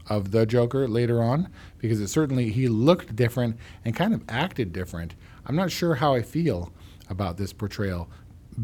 of 0.07 0.31
the 0.31 0.45
Joker 0.45 0.87
later 0.87 1.21
on, 1.21 1.49
because 1.77 1.99
it 1.99 2.07
certainly 2.07 2.49
he 2.49 2.67
looked 2.67 3.15
different 3.15 3.57
and 3.85 3.95
kind 3.95 4.13
of 4.13 4.23
acted 4.29 4.73
different. 4.73 5.15
I'm 5.45 5.55
not 5.55 5.71
sure 5.71 5.95
how 5.95 6.13
I 6.13 6.21
feel 6.21 6.71
about 7.09 7.37
this 7.37 7.53
portrayal 7.53 8.09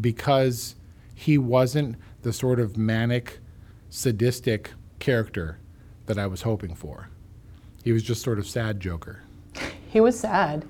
because 0.00 0.74
he 1.14 1.38
wasn't 1.38 1.96
the 2.22 2.32
sort 2.32 2.60
of 2.60 2.76
manic, 2.76 3.40
sadistic 3.90 4.72
character 4.98 5.58
that 6.06 6.18
I 6.18 6.26
was 6.26 6.42
hoping 6.42 6.74
for. 6.74 7.08
He 7.84 7.92
was 7.92 8.02
just 8.02 8.22
sort 8.22 8.38
of 8.38 8.46
sad 8.46 8.80
Joker. 8.80 9.22
He 9.90 10.00
was 10.02 10.20
sad. 10.20 10.66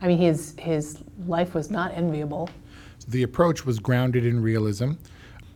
I 0.00 0.08
mean, 0.08 0.16
his 0.16 0.54
his 0.58 0.98
life 1.26 1.54
was 1.54 1.70
not 1.70 1.92
enviable. 1.92 2.48
The 3.06 3.22
approach 3.22 3.66
was 3.66 3.78
grounded 3.78 4.24
in 4.24 4.40
realism. 4.40 4.92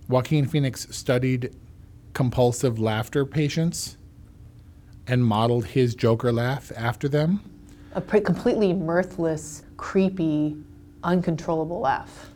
Joaquin 0.07 0.47
Phoenix 0.47 0.87
studied 0.95 1.57
compulsive 2.13 2.79
laughter 2.79 3.25
patients 3.25 3.96
and 5.07 5.25
modeled 5.25 5.67
his 5.67 5.95
Joker 5.95 6.33
laugh 6.33 6.73
after 6.77 7.09
them. 7.09 7.41
A 7.95 8.01
pre- 8.01 8.21
completely 8.21 8.73
mirthless, 8.73 9.63
creepy, 9.77 10.57
uncontrollable 11.03 11.81
laugh. 11.81 12.31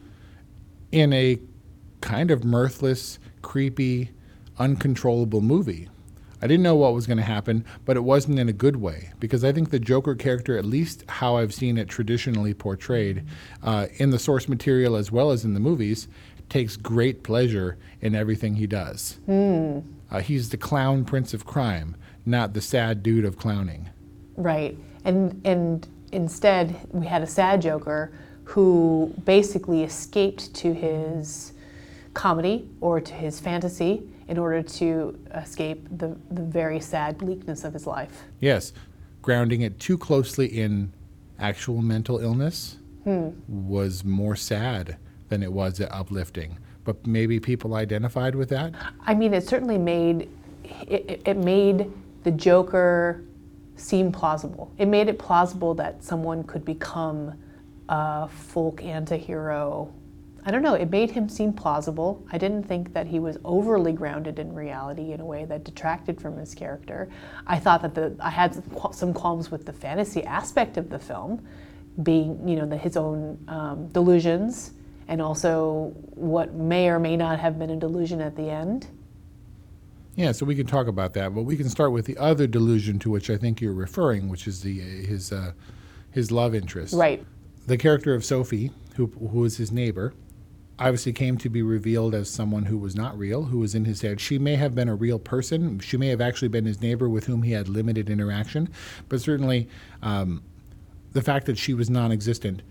in 0.92 1.12
a 1.12 1.38
kind 2.00 2.30
of 2.32 2.42
mirthless, 2.44 3.18
creepy, 3.42 4.10
uncontrollable 4.58 5.40
movie. 5.40 5.88
I 6.42 6.46
didn't 6.46 6.62
know 6.62 6.74
what 6.74 6.94
was 6.94 7.06
going 7.06 7.18
to 7.18 7.22
happen, 7.22 7.64
but 7.84 7.96
it 7.96 8.00
wasn't 8.00 8.38
in 8.38 8.48
a 8.48 8.52
good 8.52 8.76
way 8.76 9.12
because 9.20 9.44
I 9.44 9.52
think 9.52 9.70
the 9.70 9.78
Joker 9.78 10.14
character, 10.14 10.56
at 10.56 10.64
least 10.64 11.04
how 11.08 11.36
I've 11.36 11.52
seen 11.54 11.76
it 11.78 11.88
traditionally 11.88 12.54
portrayed 12.54 13.24
uh, 13.62 13.86
in 13.98 14.10
the 14.10 14.18
source 14.18 14.48
material 14.48 14.96
as 14.96 15.12
well 15.12 15.30
as 15.30 15.44
in 15.44 15.52
the 15.54 15.60
movies, 15.60 16.08
takes 16.48 16.76
great 16.76 17.22
pleasure 17.22 17.76
in 18.00 18.14
everything 18.14 18.54
he 18.54 18.66
does. 18.66 19.18
Uh, 20.10 20.20
he's 20.20 20.48
the 20.48 20.56
clown 20.56 21.04
prince 21.04 21.34
of 21.34 21.44
crime, 21.44 21.94
not 22.26 22.52
the 22.52 22.60
sad 22.60 23.02
dude 23.02 23.24
of 23.24 23.36
clowning. 23.36 23.88
Right. 24.36 24.76
And 25.04 25.40
and 25.44 25.86
instead 26.12 26.76
we 26.90 27.06
had 27.06 27.22
a 27.22 27.26
sad 27.26 27.62
Joker 27.62 28.12
who 28.44 29.14
basically 29.24 29.84
escaped 29.84 30.52
to 30.54 30.72
his 30.74 31.52
comedy 32.14 32.68
or 32.80 33.00
to 33.00 33.14
his 33.14 33.38
fantasy 33.38 34.02
in 34.26 34.38
order 34.38 34.62
to 34.62 35.18
escape 35.34 35.86
the, 35.98 36.16
the 36.30 36.42
very 36.42 36.80
sad 36.80 37.18
bleakness 37.18 37.64
of 37.64 37.72
his 37.72 37.86
life. 37.86 38.24
Yes, 38.40 38.72
grounding 39.22 39.60
it 39.60 39.78
too 39.78 39.96
closely 39.96 40.46
in 40.46 40.92
actual 41.38 41.80
mental 41.82 42.18
illness 42.18 42.76
hmm. 43.04 43.30
was 43.48 44.04
more 44.04 44.36
sad 44.36 44.96
than 45.28 45.42
it 45.42 45.52
was 45.52 45.80
uplifting. 45.80 46.58
But 46.84 47.06
maybe 47.06 47.38
people 47.38 47.74
identified 47.74 48.34
with 48.34 48.48
that. 48.48 48.74
I 49.06 49.14
mean, 49.14 49.32
it 49.32 49.46
certainly 49.46 49.78
made 49.78 50.28
it, 50.88 51.04
it- 51.08 51.22
it 51.24 51.36
made 51.36 51.90
the 52.22 52.30
Joker 52.30 53.24
seem 53.76 54.12
plausible. 54.12 54.72
It 54.78 54.86
made 54.86 55.08
it 55.08 55.18
plausible 55.18 55.74
that 55.74 56.04
someone 56.04 56.44
could 56.44 56.64
become 56.64 57.34
a 57.88 58.28
folk 58.28 58.84
anti-hero. 58.84 59.92
I 60.44 60.50
don't 60.50 60.62
know. 60.62 60.74
It 60.74 60.90
made 60.90 61.10
him 61.10 61.28
seem 61.28 61.52
plausible. 61.52 62.24
I 62.32 62.38
didn't 62.38 62.62
think 62.62 62.94
that 62.94 63.06
he 63.06 63.18
was 63.18 63.36
overly 63.44 63.92
grounded 63.92 64.38
in 64.38 64.54
reality 64.54 65.12
in 65.12 65.20
a 65.20 65.24
way 65.24 65.44
that 65.46 65.64
detracted 65.64 66.20
from 66.20 66.38
his 66.38 66.54
character. 66.54 67.08
I 67.46 67.58
thought 67.58 67.82
that 67.82 67.94
the 67.94 68.16
I 68.20 68.30
had 68.30 68.54
some 68.54 68.92
some 68.92 69.12
qualms 69.12 69.50
with 69.50 69.66
the 69.66 69.72
fantasy 69.72 70.24
aspect 70.24 70.76
of 70.76 70.88
the 70.88 70.98
film, 70.98 71.46
being 72.02 72.48
you 72.48 72.56
know 72.56 72.66
the, 72.66 72.76
his 72.76 72.96
own 72.96 73.38
um, 73.48 73.88
delusions 73.88 74.72
and 75.08 75.20
also 75.20 75.92
what 76.14 76.54
may 76.54 76.88
or 76.88 76.98
may 76.98 77.16
not 77.16 77.40
have 77.40 77.58
been 77.58 77.70
a 77.70 77.76
delusion 77.76 78.20
at 78.20 78.36
the 78.36 78.48
end. 78.48 78.86
Yeah, 80.16 80.32
so 80.32 80.44
we 80.44 80.54
can 80.54 80.66
talk 80.66 80.86
about 80.86 81.14
that, 81.14 81.34
but 81.34 81.42
we 81.42 81.56
can 81.56 81.68
start 81.68 81.92
with 81.92 82.06
the 82.06 82.18
other 82.18 82.46
delusion 82.46 82.98
to 83.00 83.10
which 83.10 83.30
I 83.30 83.36
think 83.36 83.60
you're 83.60 83.72
referring, 83.72 84.28
which 84.28 84.46
is 84.46 84.62
the 84.62 84.78
his 84.78 85.32
uh, 85.32 85.52
his 86.10 86.30
love 86.30 86.54
interest. 86.54 86.94
Right. 86.94 87.24
The 87.66 87.78
character 87.78 88.14
of 88.14 88.24
Sophie, 88.24 88.70
who 88.96 89.06
who 89.06 89.40
was 89.40 89.56
his 89.56 89.70
neighbor, 89.70 90.12
obviously 90.78 91.12
came 91.12 91.36
to 91.38 91.48
be 91.48 91.62
revealed 91.62 92.14
as 92.14 92.28
someone 92.28 92.64
who 92.64 92.78
was 92.78 92.96
not 92.96 93.16
real, 93.16 93.44
who 93.44 93.58
was 93.58 93.74
in 93.74 93.84
his 93.84 94.00
head. 94.02 94.20
She 94.20 94.38
may 94.38 94.56
have 94.56 94.74
been 94.74 94.88
a 94.88 94.94
real 94.94 95.18
person. 95.18 95.78
She 95.78 95.96
may 95.96 96.08
have 96.08 96.20
actually 96.20 96.48
been 96.48 96.64
his 96.64 96.80
neighbor 96.80 97.08
with 97.08 97.26
whom 97.26 97.42
he 97.42 97.52
had 97.52 97.68
limited 97.68 98.08
interaction, 98.10 98.68
but 99.08 99.20
certainly 99.20 99.68
um, 100.02 100.42
the 101.12 101.22
fact 101.22 101.46
that 101.46 101.58
she 101.58 101.74
was 101.74 101.90
non-existent 101.90 102.62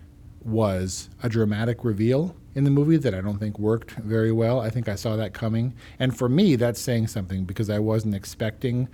was 0.43 1.09
a 1.21 1.29
dramatic 1.29 1.83
reveal 1.83 2.35
in 2.55 2.63
the 2.63 2.71
movie 2.71 2.97
that 2.97 3.13
I 3.13 3.21
don't 3.21 3.37
think 3.37 3.59
worked 3.59 3.91
very 3.91 4.31
well. 4.31 4.59
I 4.59 4.69
think 4.69 4.89
I 4.89 4.95
saw 4.95 5.15
that 5.15 5.33
coming, 5.33 5.73
and 5.99 6.17
for 6.17 6.29
me, 6.29 6.55
that's 6.55 6.81
saying 6.81 7.07
something 7.07 7.45
because 7.45 7.69
I 7.69 7.79
wasn't 7.79 8.15
expecting. 8.15 8.87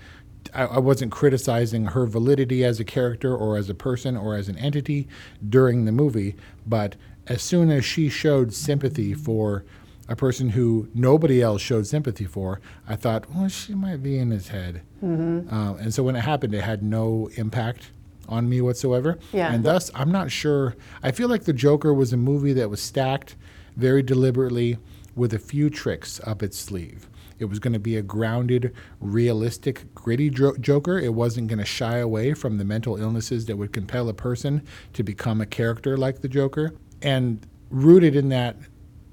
I, 0.54 0.66
I 0.66 0.80
wasn't 0.80 1.12
criticizing 1.12 1.86
her 1.88 2.06
validity 2.06 2.64
as 2.64 2.80
a 2.80 2.84
character 2.84 3.36
or 3.36 3.58
as 3.58 3.70
a 3.70 3.74
person 3.74 4.16
or 4.16 4.36
as 4.36 4.48
an 4.50 4.58
entity 4.58 5.08
during 5.48 5.86
the 5.86 5.92
movie, 5.92 6.36
but 6.66 6.96
as 7.28 7.42
soon 7.42 7.72
as 7.72 7.84
she 7.84 8.10
showed 8.10 8.54
sympathy 8.54 9.14
for 9.14 9.66
a 10.08 10.16
person 10.16 10.50
who 10.50 10.88
nobody 10.94 11.42
else 11.42 11.62
showed 11.62 11.88
sympathy 11.88 12.26
for, 12.26 12.62
I 12.88 12.96
thought, 12.96 13.34
well, 13.34 13.48
she 13.48 13.74
might 13.74 14.04
be 14.04 14.18
in 14.20 14.30
his 14.30 14.50
head. 14.50 14.84
Mm-hmm. 15.04 15.54
Uh, 15.54 15.74
and 15.76 15.94
so 15.94 16.04
when 16.04 16.16
it 16.16 16.22
happened, 16.22 16.54
it 16.54 16.64
had 16.64 16.84
no 16.84 17.30
impact 17.36 17.92
on 18.28 18.50
me 18.50 18.62
whatsoever. 18.62 19.18
Yeah. 19.32 19.54
And 19.54 19.64
thus, 19.64 19.92
I'm 19.96 20.12
not 20.12 20.32
sure. 20.32 20.76
I 21.04 21.12
feel 21.12 21.30
like 21.30 21.44
The 21.44 21.54
Joker 21.54 21.94
was 21.94 22.14
a 22.14 22.18
movie 22.18 22.54
that 22.54 22.70
was 22.70 22.82
stacked 22.82 23.36
very 23.76 24.04
deliberately 24.04 24.78
with 25.16 25.34
a 25.34 25.40
few 25.40 25.70
tricks 25.70 26.20
up 26.26 26.44
its 26.44 26.58
sleeve. 26.58 27.10
It 27.38 27.46
was 27.46 27.60
going 27.60 27.74
to 27.74 27.80
be 27.80 27.98
a 27.98 28.02
grounded, 28.02 28.74
realistic, 29.02 29.94
gritty 29.94 30.30
jo- 30.30 30.56
Joker. 30.58 30.98
It 30.98 31.14
wasn't 31.14 31.50
going 31.50 31.60
to 31.60 31.66
shy 31.66 31.98
away 31.98 32.34
from 32.34 32.58
the 32.58 32.64
mental 32.64 32.96
illnesses 32.98 33.46
that 33.48 33.58
would 33.58 33.74
compel 33.74 34.08
a 34.08 34.14
person 34.14 34.64
to 34.94 35.04
become 35.04 35.42
a 35.42 35.46
character 35.46 35.98
like 35.98 36.22
the 36.22 36.30
Joker. 36.30 36.74
And 37.02 37.46
rooted 37.70 38.16
in 38.16 38.30
that, 38.30 38.56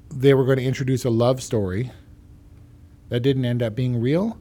they 0.09 0.35
were 0.35 0.45
going 0.45 0.59
to 0.59 0.64
introduce 0.64 1.04
a 1.04 1.11
love 1.11 1.42
story 1.42 1.90
that 3.09 3.21
didn't 3.21 3.45
end 3.45 3.62
up 3.62 3.75
being 3.75 4.00
real. 4.00 4.38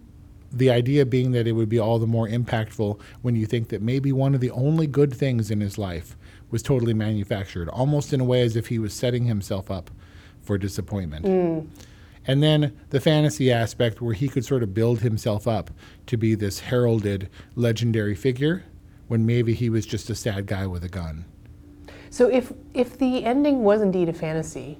The 0.51 0.69
idea 0.69 1.05
being 1.05 1.31
that 1.31 1.47
it 1.47 1.53
would 1.53 1.69
be 1.69 1.79
all 1.79 1.99
the 1.99 2.07
more 2.07 2.27
impactful 2.27 2.99
when 3.21 3.35
you 3.35 3.45
think 3.45 3.69
that 3.69 3.81
maybe 3.81 4.11
one 4.11 4.35
of 4.35 4.41
the 4.41 4.51
only 4.51 4.87
good 4.87 5.13
things 5.13 5.49
in 5.49 5.61
his 5.61 5.77
life 5.77 6.17
was 6.49 6.61
totally 6.61 6.93
manufactured, 6.93 7.69
almost 7.69 8.11
in 8.11 8.19
a 8.19 8.25
way 8.25 8.41
as 8.41 8.55
if 8.55 8.67
he 8.67 8.77
was 8.77 8.93
setting 8.93 9.25
himself 9.25 9.71
up 9.71 9.89
for 10.41 10.57
disappointment. 10.57 11.25
Mm. 11.25 11.67
And 12.27 12.43
then 12.43 12.77
the 12.89 12.99
fantasy 12.99 13.51
aspect 13.51 14.01
where 14.01 14.13
he 14.13 14.27
could 14.27 14.45
sort 14.45 14.61
of 14.61 14.73
build 14.73 14.99
himself 14.99 15.47
up 15.47 15.71
to 16.07 16.17
be 16.17 16.35
this 16.35 16.59
heralded 16.59 17.29
legendary 17.55 18.15
figure 18.15 18.63
when 19.07 19.25
maybe 19.25 19.53
he 19.53 19.69
was 19.69 19.85
just 19.85 20.09
a 20.09 20.15
sad 20.15 20.45
guy 20.45 20.67
with 20.67 20.83
a 20.83 20.89
gun. 20.89 21.25
So 22.09 22.27
if 22.27 22.51
if 22.73 22.97
the 22.97 23.23
ending 23.23 23.63
was 23.63 23.81
indeed 23.81 24.09
a 24.09 24.13
fantasy, 24.13 24.77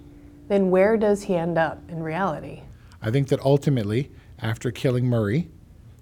then 0.50 0.70
where 0.70 0.98
does 0.98 1.24
he 1.24 1.36
end 1.36 1.58
up 1.58 1.80
in 1.90 2.04
reality? 2.04 2.62
I 3.02 3.10
think 3.10 3.30
that 3.30 3.40
ultimately, 3.40 4.12
after 4.40 4.70
killing 4.70 5.06
Murray, 5.06 5.50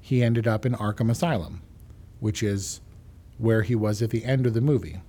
he 0.09 0.23
ended 0.23 0.47
up 0.47 0.65
in 0.65 0.73
Arkham 0.73 1.11
Asylum, 1.11 1.61
which 2.19 2.41
is 2.41 2.81
where 3.37 3.61
he 3.61 3.75
was 3.75 4.01
at 4.01 4.09
the 4.09 4.25
end 4.25 4.47
of 4.47 4.55
the 4.55 4.59
movie. 4.59 5.03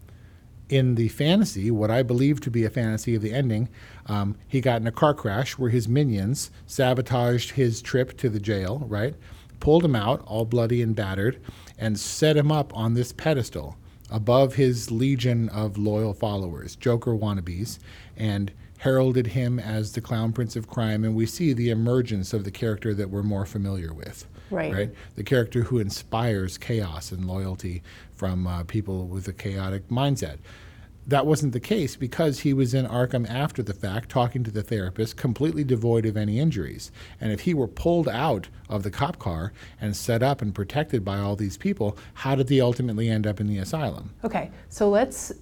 In 0.68 0.94
the 0.94 1.08
fantasy, 1.08 1.70
what 1.70 1.90
I 1.90 2.02
believe 2.02 2.38
to 2.42 2.50
be 2.50 2.66
a 2.66 2.70
fantasy 2.70 3.14
of 3.14 3.22
the 3.22 3.32
ending, 3.32 3.70
um, 4.04 4.36
he 4.46 4.60
got 4.60 4.82
in 4.82 4.86
a 4.86 4.92
car 4.92 5.14
crash 5.14 5.56
where 5.56 5.70
his 5.70 5.88
minions 5.88 6.50
sabotaged 6.66 7.52
his 7.52 7.80
trip 7.80 8.14
to 8.18 8.28
the 8.28 8.38
jail, 8.38 8.84
right? 8.88 9.14
Pulled 9.58 9.86
him 9.86 9.96
out, 9.96 10.22
all 10.26 10.44
bloody 10.44 10.82
and 10.82 10.94
battered, 10.94 11.40
and 11.78 11.98
set 11.98 12.36
him 12.36 12.52
up 12.52 12.76
on 12.76 12.92
this 12.92 13.10
pedestal 13.10 13.78
above 14.10 14.56
his 14.56 14.90
legion 14.90 15.48
of 15.48 15.78
loyal 15.78 16.12
followers, 16.12 16.76
Joker 16.76 17.12
wannabes, 17.12 17.78
and 18.18 18.52
heralded 18.80 19.28
him 19.28 19.58
as 19.58 19.92
the 19.92 20.02
clown 20.02 20.34
prince 20.34 20.56
of 20.56 20.68
crime. 20.68 21.04
And 21.04 21.14
we 21.14 21.24
see 21.24 21.54
the 21.54 21.70
emergence 21.70 22.34
of 22.34 22.44
the 22.44 22.50
character 22.50 22.92
that 22.92 23.08
we're 23.08 23.22
more 23.22 23.46
familiar 23.46 23.94
with. 23.94 24.26
Right. 24.50 24.72
Right. 24.72 24.90
The 25.16 25.24
character 25.24 25.62
who 25.62 25.78
inspires 25.78 26.58
chaos 26.58 27.12
and 27.12 27.26
loyalty 27.26 27.82
from 28.12 28.46
uh, 28.46 28.64
people 28.64 29.06
with 29.06 29.28
a 29.28 29.32
chaotic 29.32 29.88
mindset. 29.88 30.38
That 31.06 31.26
wasn't 31.26 31.54
the 31.54 31.60
case 31.60 31.96
because 31.96 32.40
he 32.40 32.52
was 32.52 32.74
in 32.74 32.86
Arkham 32.86 33.28
after 33.28 33.62
the 33.62 33.72
fact, 33.72 34.10
talking 34.10 34.44
to 34.44 34.50
the 34.50 34.62
therapist, 34.62 35.16
completely 35.16 35.64
devoid 35.64 36.04
of 36.04 36.16
any 36.16 36.38
injuries. 36.38 36.92
And 37.20 37.32
if 37.32 37.40
he 37.40 37.54
were 37.54 37.66
pulled 37.66 38.08
out 38.08 38.48
of 38.68 38.82
the 38.82 38.90
cop 38.90 39.18
car 39.18 39.52
and 39.80 39.96
set 39.96 40.22
up 40.22 40.42
and 40.42 40.54
protected 40.54 41.04
by 41.04 41.18
all 41.18 41.36
these 41.36 41.56
people, 41.56 41.96
how 42.14 42.34
did 42.34 42.48
he 42.48 42.60
ultimately 42.60 43.08
end 43.08 43.26
up 43.26 43.40
in 43.40 43.46
the 43.46 43.58
asylum? 43.58 44.10
Okay, 44.24 44.50
so 44.68 44.88
let's 44.88 45.32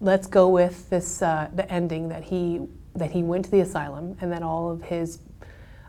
let's 0.00 0.26
go 0.26 0.48
with 0.48 0.88
this 0.90 1.22
uh, 1.22 1.48
the 1.54 1.70
ending 1.72 2.08
that 2.08 2.22
he 2.22 2.60
that 2.94 3.10
he 3.10 3.22
went 3.22 3.46
to 3.46 3.50
the 3.50 3.60
asylum 3.60 4.16
and 4.20 4.30
that 4.30 4.42
all 4.42 4.70
of 4.70 4.82
his 4.82 5.20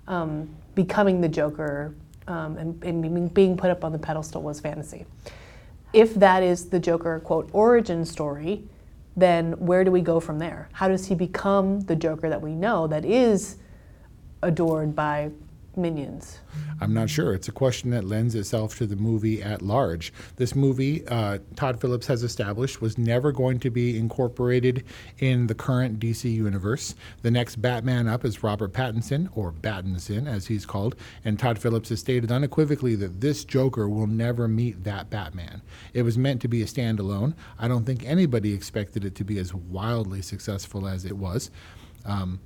um, 0.07 0.49
becoming 0.75 1.21
the 1.21 1.29
Joker 1.29 1.93
um, 2.29 2.57
and, 2.57 2.83
and 2.83 3.33
being- 3.33 3.57
put 3.57 3.69
up 3.69 3.83
on 3.83 3.91
the 3.91 3.99
pedestal 3.99 4.41
was 4.41 4.59
fantasy. 4.59 5.05
If 5.91 6.13
that 6.15 6.43
is 6.43 6.69
the 6.69 6.79
Joker 6.79 7.19
quote 7.19 7.49
origin 7.51 8.05
story, 8.05 8.63
then 9.17 9.53
where 9.53 9.83
do 9.83 9.91
we 9.91 10.01
go 10.01 10.19
from 10.19 10.39
there? 10.39 10.69
How 10.71 10.87
does 10.87 11.07
he 11.07 11.15
become 11.15 11.81
the 11.81 11.95
Joker 11.95 12.29
that 12.29 12.41
we 12.41 12.53
know 12.53 12.87
that 12.87 13.03
is 13.03 13.57
adored 14.41 14.95
by 14.95 15.31
minions? 15.81 16.39
I'm 16.81 16.93
not 16.93 17.09
sure. 17.09 17.33
It's 17.33 17.47
a 17.47 17.51
question 17.51 17.89
that 17.91 18.03
lends 18.03 18.35
itself 18.35 18.77
to 18.77 18.85
the 18.85 18.95
movie 18.95 19.41
at 19.41 19.61
large. 19.61 20.13
This 20.37 20.55
movie, 20.55 21.05
uh, 21.07 21.39
Todd 21.55 21.79
Phillips 21.81 22.07
has 22.07 22.23
established, 22.23 22.81
was 22.81 22.97
never 22.97 23.31
going 23.31 23.59
to 23.59 23.69
be 23.69 23.97
incorporated 23.97 24.83
in 25.19 25.47
the 25.47 25.55
current 25.55 25.99
DC 25.99 26.31
universe. 26.31 26.95
The 27.21 27.31
next 27.31 27.61
Batman 27.61 28.07
up 28.07 28.23
is 28.25 28.43
Robert 28.43 28.73
Pattinson, 28.73 29.29
or 29.35 29.51
Battinson 29.51 30.27
as 30.27 30.47
he's 30.47 30.65
called, 30.65 30.95
and 31.25 31.37
Todd 31.37 31.59
Phillips 31.59 31.89
has 31.89 31.99
stated 31.99 32.31
unequivocally 32.31 32.95
that 32.95 33.21
this 33.21 33.43
Joker 33.43 33.89
will 33.89 34.07
never 34.07 34.47
meet 34.47 34.83
that 34.83 35.09
Batman. 35.09 35.61
It 35.93 36.03
was 36.03 36.17
meant 36.17 36.41
to 36.41 36.47
be 36.47 36.61
a 36.61 36.65
standalone. 36.65 37.33
I 37.57 37.67
don't 37.67 37.85
think 37.85 38.05
anybody 38.05 38.53
expected 38.53 39.05
it 39.05 39.15
to 39.15 39.23
be 39.23 39.37
as 39.39 39.53
wildly 39.53 40.21
successful 40.21 40.87
as 40.87 41.05
it 41.05 41.17
was. 41.17 41.51
Um, 42.05 42.39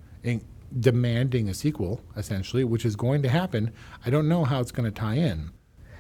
demanding 0.80 1.50
a 1.50 1.54
sequel, 1.54 2.02
essentially, 2.16 2.64
which 2.64 2.86
is 2.86 2.96
going 2.96 3.22
to 3.24 3.30
happen. 3.30 3.72
I 4.06 4.10
don't 4.10 4.28
know 4.28 4.44
how 4.44 4.60
it's 4.60 4.72
going 4.72 4.92
to 4.92 5.00
tie 5.00 5.16
in. 5.16 5.52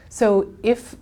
So 0.09 0.53
if 0.61 0.95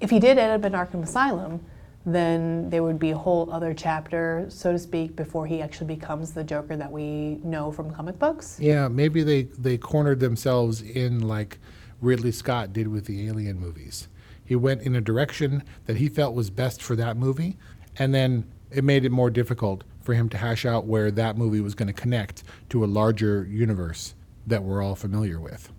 if 0.00 0.10
he 0.10 0.18
did 0.18 0.38
end 0.38 0.52
up 0.52 0.64
in 0.64 0.72
Arkham 0.72 1.02
Asylum, 1.02 1.64
then 2.04 2.68
there 2.68 2.82
would 2.82 2.98
be 2.98 3.10
a 3.10 3.16
whole 3.16 3.50
other 3.50 3.72
chapter, 3.72 4.46
so 4.48 4.72
to 4.72 4.78
speak, 4.78 5.16
before 5.16 5.46
he 5.46 5.62
actually 5.62 5.86
becomes 5.86 6.32
the 6.32 6.44
Joker 6.44 6.76
that 6.76 6.90
we 6.90 7.40
know 7.42 7.72
from 7.72 7.90
comic 7.90 8.18
books. 8.18 8.58
Yeah, 8.60 8.88
maybe 8.88 9.22
they, 9.22 9.44
they 9.44 9.78
cornered 9.78 10.20
themselves 10.20 10.82
in 10.82 11.26
like 11.26 11.58
Ridley 12.00 12.32
Scott 12.32 12.72
did 12.72 12.88
with 12.88 13.06
the 13.06 13.26
Alien 13.26 13.58
movies. 13.58 14.08
He 14.44 14.54
went 14.54 14.82
in 14.82 14.94
a 14.94 15.00
direction 15.00 15.62
that 15.86 15.96
he 15.96 16.08
felt 16.08 16.34
was 16.34 16.50
best 16.50 16.82
for 16.82 16.94
that 16.96 17.16
movie, 17.16 17.56
and 17.96 18.14
then 18.14 18.44
it 18.70 18.84
made 18.84 19.06
it 19.06 19.10
more 19.10 19.30
difficult 19.30 19.84
for 20.04 20.14
him 20.14 20.28
to 20.28 20.38
hash 20.38 20.64
out 20.64 20.86
where 20.86 21.10
that 21.10 21.36
movie 21.36 21.60
was 21.60 21.74
going 21.74 21.86
to 21.88 21.92
connect 21.92 22.44
to 22.68 22.84
a 22.84 22.86
larger 22.86 23.44
universe 23.50 24.14
that 24.46 24.62
we're 24.62 24.82
all 24.82 24.94
familiar 24.94 25.40
with. 25.40 25.72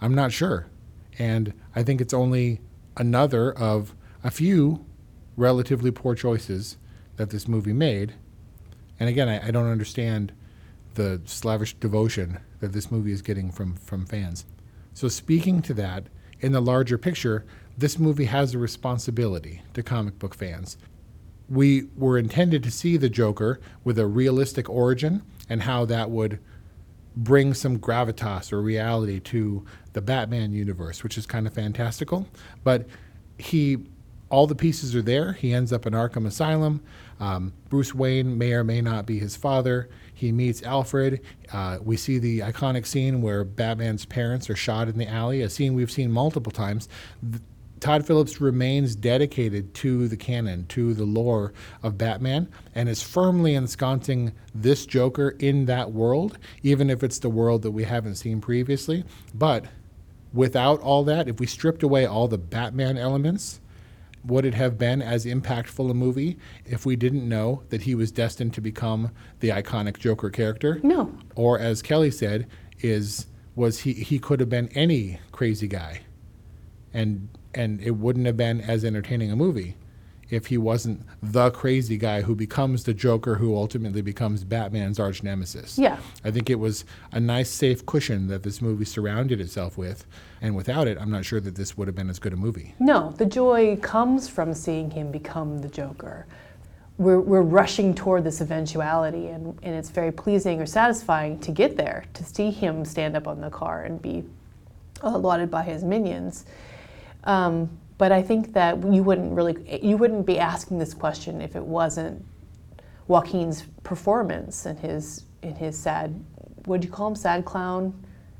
I'm 0.00 0.14
not 0.14 0.32
sure. 0.32 0.66
And 1.18 1.54
I 1.74 1.82
think 1.82 2.00
it's 2.00 2.14
only 2.14 2.60
another 2.96 3.52
of 3.52 3.94
a 4.22 4.30
few 4.30 4.84
relatively 5.36 5.90
poor 5.90 6.14
choices 6.14 6.76
that 7.16 7.30
this 7.30 7.48
movie 7.48 7.72
made. 7.72 8.14
And 9.00 9.08
again, 9.08 9.28
I, 9.28 9.48
I 9.48 9.50
don't 9.50 9.70
understand 9.70 10.32
the 10.94 11.20
slavish 11.24 11.74
devotion 11.74 12.40
that 12.60 12.72
this 12.72 12.90
movie 12.90 13.12
is 13.12 13.22
getting 13.22 13.50
from, 13.50 13.76
from 13.76 14.04
fans. 14.04 14.44
So, 14.94 15.08
speaking 15.08 15.62
to 15.62 15.74
that, 15.74 16.08
in 16.40 16.52
the 16.52 16.60
larger 16.60 16.98
picture, 16.98 17.44
this 17.76 17.98
movie 17.98 18.24
has 18.24 18.54
a 18.54 18.58
responsibility 18.58 19.62
to 19.74 19.82
comic 19.82 20.18
book 20.18 20.34
fans. 20.34 20.76
We 21.48 21.88
were 21.96 22.18
intended 22.18 22.62
to 22.64 22.70
see 22.70 22.96
the 22.96 23.08
Joker 23.08 23.60
with 23.84 23.98
a 23.98 24.06
realistic 24.06 24.68
origin 24.68 25.22
and 25.48 25.62
how 25.62 25.84
that 25.86 26.10
would 26.10 26.38
bring 27.16 27.52
some 27.52 27.78
gravitas 27.78 28.52
or 28.52 28.62
reality 28.62 29.18
to 29.18 29.64
the 29.92 30.00
Batman 30.00 30.52
universe, 30.52 31.02
which 31.02 31.18
is 31.18 31.26
kind 31.26 31.46
of 31.46 31.52
fantastical. 31.52 32.28
But 32.62 32.86
he, 33.38 33.78
all 34.30 34.46
the 34.46 34.54
pieces 34.54 34.94
are 34.94 35.02
there. 35.02 35.32
He 35.32 35.52
ends 35.52 35.72
up 35.72 35.86
in 35.86 35.94
Arkham 35.94 36.26
Asylum. 36.26 36.80
Um, 37.18 37.52
Bruce 37.68 37.94
Wayne 37.94 38.38
may 38.38 38.52
or 38.52 38.62
may 38.62 38.80
not 38.80 39.06
be 39.06 39.18
his 39.18 39.36
father. 39.36 39.88
He 40.14 40.30
meets 40.30 40.62
Alfred. 40.62 41.20
Uh, 41.52 41.78
we 41.82 41.96
see 41.96 42.18
the 42.18 42.40
iconic 42.40 42.86
scene 42.86 43.20
where 43.20 43.42
Batman's 43.42 44.04
parents 44.04 44.48
are 44.48 44.56
shot 44.56 44.88
in 44.88 44.98
the 44.98 45.08
alley, 45.08 45.42
a 45.42 45.50
scene 45.50 45.74
we've 45.74 45.90
seen 45.90 46.12
multiple 46.12 46.52
times. 46.52 46.88
Todd 47.80 48.06
Phillips 48.06 48.40
remains 48.40 48.96
dedicated 48.96 49.74
to 49.74 50.08
the 50.08 50.16
canon, 50.16 50.66
to 50.66 50.94
the 50.94 51.04
lore 51.04 51.52
of 51.82 51.98
Batman, 51.98 52.48
and 52.74 52.88
is 52.88 53.02
firmly 53.02 53.54
ensconcing 53.54 54.32
this 54.54 54.86
Joker 54.86 55.36
in 55.38 55.66
that 55.66 55.92
world, 55.92 56.38
even 56.62 56.90
if 56.90 57.02
it's 57.02 57.18
the 57.18 57.30
world 57.30 57.62
that 57.62 57.70
we 57.70 57.84
haven't 57.84 58.16
seen 58.16 58.40
previously. 58.40 59.04
But 59.34 59.66
without 60.32 60.80
all 60.80 61.04
that, 61.04 61.28
if 61.28 61.38
we 61.40 61.46
stripped 61.46 61.82
away 61.82 62.06
all 62.06 62.28
the 62.28 62.38
Batman 62.38 62.98
elements, 62.98 63.60
would 64.24 64.44
it 64.44 64.54
have 64.54 64.76
been 64.78 65.00
as 65.00 65.24
impactful 65.24 65.90
a 65.90 65.94
movie 65.94 66.38
if 66.66 66.84
we 66.84 66.96
didn't 66.96 67.28
know 67.28 67.62
that 67.70 67.82
he 67.82 67.94
was 67.94 68.10
destined 68.10 68.52
to 68.54 68.60
become 68.60 69.10
the 69.40 69.48
iconic 69.48 69.98
Joker 69.98 70.30
character? 70.30 70.80
No. 70.82 71.16
Or 71.34 71.58
as 71.58 71.82
Kelly 71.82 72.10
said, 72.10 72.46
is 72.80 73.26
was 73.54 73.80
he 73.80 73.92
he 73.92 74.18
could 74.18 74.40
have 74.40 74.48
been 74.48 74.68
any 74.68 75.18
crazy 75.32 75.66
guy. 75.66 76.02
And 76.92 77.28
and 77.54 77.80
it 77.80 77.92
wouldn't 77.92 78.26
have 78.26 78.36
been 78.36 78.60
as 78.60 78.84
entertaining 78.84 79.30
a 79.30 79.36
movie 79.36 79.76
if 80.30 80.46
he 80.46 80.58
wasn't 80.58 81.00
the 81.22 81.50
crazy 81.50 81.96
guy 81.96 82.22
who 82.22 82.34
becomes 82.34 82.84
the 82.84 82.92
Joker 82.92 83.36
who 83.36 83.56
ultimately 83.56 84.02
becomes 84.02 84.44
Batman's 84.44 84.98
arch 84.98 85.22
nemesis. 85.22 85.78
Yeah. 85.78 85.98
I 86.24 86.30
think 86.30 86.50
it 86.50 86.58
was 86.58 86.84
a 87.12 87.20
nice 87.20 87.48
safe 87.50 87.86
cushion 87.86 88.28
that 88.28 88.42
this 88.42 88.60
movie 88.60 88.84
surrounded 88.84 89.40
itself 89.40 89.78
with, 89.78 90.06
and 90.42 90.54
without 90.54 90.86
it, 90.86 90.98
I'm 91.00 91.10
not 91.10 91.24
sure 91.24 91.40
that 91.40 91.54
this 91.54 91.76
would 91.76 91.88
have 91.88 91.94
been 91.94 92.10
as 92.10 92.18
good 92.18 92.32
a 92.32 92.36
movie. 92.36 92.74
No, 92.78 93.14
the 93.16 93.26
joy 93.26 93.76
comes 93.76 94.28
from 94.28 94.52
seeing 94.52 94.90
him 94.90 95.10
become 95.10 95.60
the 95.60 95.68
Joker. 95.68 96.26
We're, 96.98 97.20
we're 97.20 97.42
rushing 97.42 97.94
toward 97.94 98.24
this 98.24 98.40
eventuality, 98.40 99.28
and, 99.28 99.58
and 99.62 99.74
it's 99.74 99.88
very 99.88 100.12
pleasing 100.12 100.60
or 100.60 100.66
satisfying 100.66 101.38
to 101.40 101.52
get 101.52 101.76
there, 101.76 102.04
to 102.14 102.24
see 102.24 102.50
him 102.50 102.84
stand 102.84 103.16
up 103.16 103.28
on 103.28 103.40
the 103.40 103.50
car 103.50 103.84
and 103.84 104.02
be 104.02 104.24
uh, 105.02 105.16
lauded 105.16 105.50
by 105.50 105.62
his 105.62 105.84
minions. 105.84 106.44
Um, 107.28 107.78
but 107.98 108.10
I 108.10 108.22
think 108.22 108.52
that 108.54 108.82
you 108.92 109.02
wouldn't 109.02 109.32
really, 109.32 109.80
you 109.82 109.96
wouldn't 109.96 110.24
be 110.24 110.38
asking 110.38 110.78
this 110.78 110.94
question 110.94 111.40
if 111.40 111.54
it 111.54 111.64
wasn't 111.64 112.24
Joaquin's 113.06 113.64
performance 113.82 114.66
and 114.66 114.78
his, 114.78 115.24
in 115.42 115.54
his 115.54 115.78
sad, 115.78 116.24
what 116.64 116.80
do 116.80 116.86
you 116.86 116.92
call 116.92 117.08
him, 117.08 117.14
sad 117.14 117.44
clown 117.44 117.92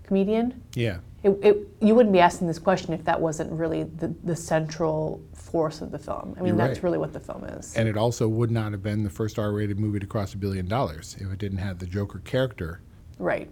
comedian? 0.04 0.62
Yeah. 0.74 0.98
It, 1.24 1.30
it, 1.42 1.68
you 1.80 1.96
wouldn't 1.96 2.12
be 2.12 2.20
asking 2.20 2.46
this 2.46 2.60
question 2.60 2.92
if 2.94 3.04
that 3.04 3.20
wasn't 3.20 3.50
really 3.52 3.82
the, 3.82 4.14
the 4.22 4.36
central 4.36 5.20
force 5.34 5.80
of 5.80 5.90
the 5.90 5.98
film. 5.98 6.34
I 6.36 6.42
mean, 6.42 6.48
You're 6.48 6.56
that's 6.56 6.78
right. 6.78 6.84
really 6.84 6.98
what 6.98 7.12
the 7.12 7.20
film 7.20 7.44
is. 7.44 7.74
And 7.74 7.88
it 7.88 7.96
also 7.96 8.28
would 8.28 8.52
not 8.52 8.70
have 8.70 8.82
been 8.82 9.02
the 9.02 9.10
first 9.10 9.38
R 9.38 9.52
rated 9.52 9.80
movie 9.80 9.98
to 9.98 10.06
cross 10.06 10.32
a 10.34 10.36
billion 10.38 10.68
dollars 10.68 11.16
if 11.18 11.30
it 11.30 11.38
didn't 11.38 11.58
have 11.58 11.78
the 11.80 11.86
Joker 11.86 12.20
character. 12.20 12.80
right. 13.18 13.50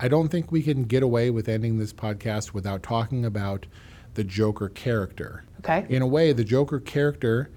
I 0.00 0.08
don't 0.08 0.28
think 0.28 0.50
we 0.50 0.64
can 0.64 0.82
get 0.82 1.04
away 1.04 1.30
with 1.30 1.48
ending 1.48 1.78
this 1.78 1.92
podcast 1.92 2.52
without 2.52 2.82
talking 2.82 3.24
about 3.24 3.66
the 4.14 4.24
Joker 4.24 4.68
character. 4.68 5.44
Okay. 5.60 5.86
In 5.88 6.02
a 6.02 6.06
way, 6.06 6.32
the 6.32 6.44
Joker 6.44 6.80
character, 6.80 7.50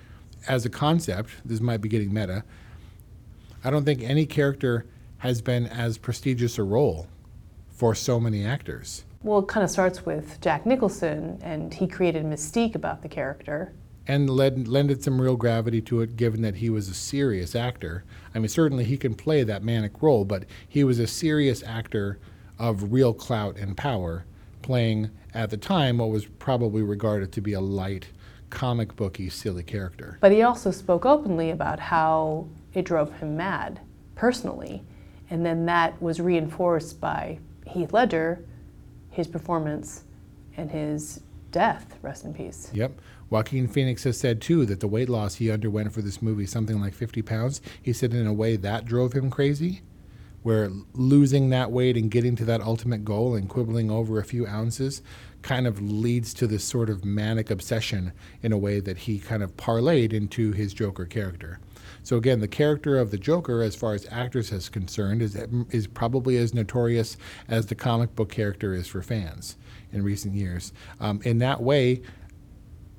as 0.47 0.65
a 0.65 0.69
concept, 0.69 1.31
this 1.43 1.59
might 1.59 1.81
be 1.81 1.89
getting 1.89 2.13
meta, 2.13 2.43
I 3.63 3.69
don't 3.71 3.83
think 3.83 4.03
any 4.03 4.25
character 4.25 4.85
has 5.17 5.41
been 5.41 5.65
as 5.67 5.97
prestigious 5.97 6.57
a 6.57 6.63
role 6.63 7.07
for 7.69 7.95
so 7.95 8.19
many 8.19 8.45
actors. 8.45 9.05
Well, 9.23 9.39
it 9.39 9.47
kind 9.47 9.63
of 9.63 9.71
starts 9.71 10.05
with 10.05 10.39
Jack 10.39 10.65
Nicholson, 10.67 11.39
and 11.41 11.73
he 11.73 11.87
created 11.87 12.23
mystique 12.25 12.75
about 12.75 13.01
the 13.01 13.09
character. 13.09 13.73
and 14.07 14.29
led, 14.29 14.67
lended 14.67 15.03
some 15.03 15.19
real 15.19 15.35
gravity 15.35 15.81
to 15.81 16.01
it, 16.01 16.15
given 16.15 16.43
that 16.43 16.57
he 16.57 16.69
was 16.69 16.87
a 16.89 16.93
serious 16.93 17.55
actor. 17.55 18.03
I 18.35 18.39
mean, 18.39 18.49
certainly 18.49 18.83
he 18.83 18.97
can 18.97 19.15
play 19.15 19.43
that 19.43 19.63
manic 19.63 19.99
role, 20.01 20.25
but 20.25 20.45
he 20.67 20.83
was 20.83 20.99
a 20.99 21.07
serious 21.07 21.63
actor 21.63 22.19
of 22.59 22.93
real 22.93 23.13
clout 23.15 23.57
and 23.57 23.75
power, 23.75 24.25
playing 24.61 25.09
at 25.35 25.49
the 25.49 25.57
time 25.57 25.97
what 25.97 26.09
was 26.09 26.25
probably 26.25 26.81
regarded 26.81 27.31
to 27.33 27.41
be 27.41 27.53
a 27.53 27.61
light, 27.61 28.07
comic 28.49 28.95
booky, 28.95 29.29
silly 29.29 29.63
character. 29.63 30.17
But 30.21 30.31
he 30.31 30.41
also 30.41 30.71
spoke 30.71 31.05
openly 31.05 31.51
about 31.51 31.79
how 31.79 32.47
it 32.73 32.85
drove 32.85 33.11
him 33.19 33.35
mad 33.35 33.81
personally. 34.15 34.83
And 35.29 35.45
then 35.45 35.65
that 35.65 36.01
was 36.01 36.19
reinforced 36.19 37.01
by 37.01 37.39
Heath 37.67 37.91
Ledger, 37.91 38.45
his 39.09 39.27
performance, 39.27 40.05
and 40.55 40.71
his 40.71 41.21
death. 41.51 41.97
Rest 42.01 42.23
in 42.23 42.33
peace. 42.33 42.71
Yep. 42.73 42.99
Joaquin 43.29 43.67
Phoenix 43.67 44.03
has 44.03 44.17
said 44.17 44.39
too 44.39 44.65
that 44.67 44.79
the 44.79 44.87
weight 44.87 45.09
loss 45.09 45.35
he 45.35 45.51
underwent 45.51 45.91
for 45.91 46.01
this 46.01 46.21
movie, 46.21 46.45
something 46.45 46.79
like 46.79 46.93
50 46.93 47.21
pounds, 47.23 47.59
he 47.81 47.91
said 47.91 48.13
in 48.13 48.27
a 48.27 48.33
way 48.33 48.55
that 48.55 48.85
drove 48.85 49.13
him 49.13 49.29
crazy, 49.29 49.81
where 50.45 50.69
losing 50.93 51.49
that 51.49 51.71
weight 51.71 51.97
and 51.97 52.11
getting 52.11 52.35
to 52.35 52.45
that 52.45 52.61
ultimate 52.61 53.03
goal 53.03 53.33
and 53.33 53.49
quibbling 53.49 53.89
over 53.89 54.19
a 54.19 54.23
few 54.23 54.45
ounces 54.45 55.01
kind 55.41 55.65
of 55.65 55.81
leads 55.81 56.35
to 56.35 56.45
this 56.45 56.63
sort 56.63 56.87
of 56.87 57.03
manic 57.03 57.49
obsession 57.49 58.13
in 58.43 58.51
a 58.51 58.57
way 58.57 58.79
that 58.79 58.95
he 58.95 59.17
kind 59.17 59.41
of 59.41 59.57
parlayed 59.57 60.13
into 60.13 60.51
his 60.51 60.71
Joker 60.71 61.05
character. 61.07 61.59
So 62.03 62.15
again, 62.15 62.41
the 62.41 62.47
character 62.47 62.99
of 62.99 63.09
the 63.09 63.17
Joker, 63.17 63.63
as 63.63 63.75
far 63.75 63.95
as 63.95 64.05
actors 64.11 64.51
is 64.51 64.69
concerned, 64.69 65.23
is 65.23 65.35
is 65.71 65.87
probably 65.87 66.37
as 66.37 66.53
notorious 66.53 67.17
as 67.47 67.65
the 67.65 67.75
comic 67.75 68.15
book 68.15 68.31
character 68.31 68.75
is 68.75 68.85
for 68.85 69.01
fans 69.01 69.57
in 69.91 70.03
recent 70.03 70.35
years. 70.35 70.73
Um, 70.99 71.21
in 71.23 71.39
that 71.39 71.63
way, 71.63 72.03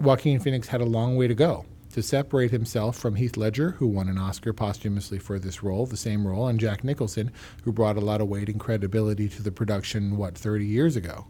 Joaquin 0.00 0.40
Phoenix 0.40 0.66
had 0.66 0.80
a 0.80 0.84
long 0.84 1.14
way 1.14 1.28
to 1.28 1.34
go 1.34 1.64
to 1.96 2.02
separate 2.02 2.50
himself 2.50 2.94
from 2.94 3.14
Heath 3.14 3.38
Ledger, 3.38 3.70
who 3.70 3.86
won 3.86 4.10
an 4.10 4.18
Oscar 4.18 4.52
posthumously 4.52 5.18
for 5.18 5.38
this 5.38 5.62
role, 5.62 5.86
the 5.86 5.96
same 5.96 6.26
role, 6.26 6.46
and 6.46 6.60
Jack 6.60 6.84
Nicholson, 6.84 7.32
who 7.64 7.72
brought 7.72 7.96
a 7.96 8.02
lot 8.02 8.20
of 8.20 8.28
weight 8.28 8.50
and 8.50 8.60
credibility 8.60 9.30
to 9.30 9.42
the 9.42 9.50
production, 9.50 10.18
what, 10.18 10.36
30 10.36 10.66
years 10.66 10.94
ago. 10.94 11.26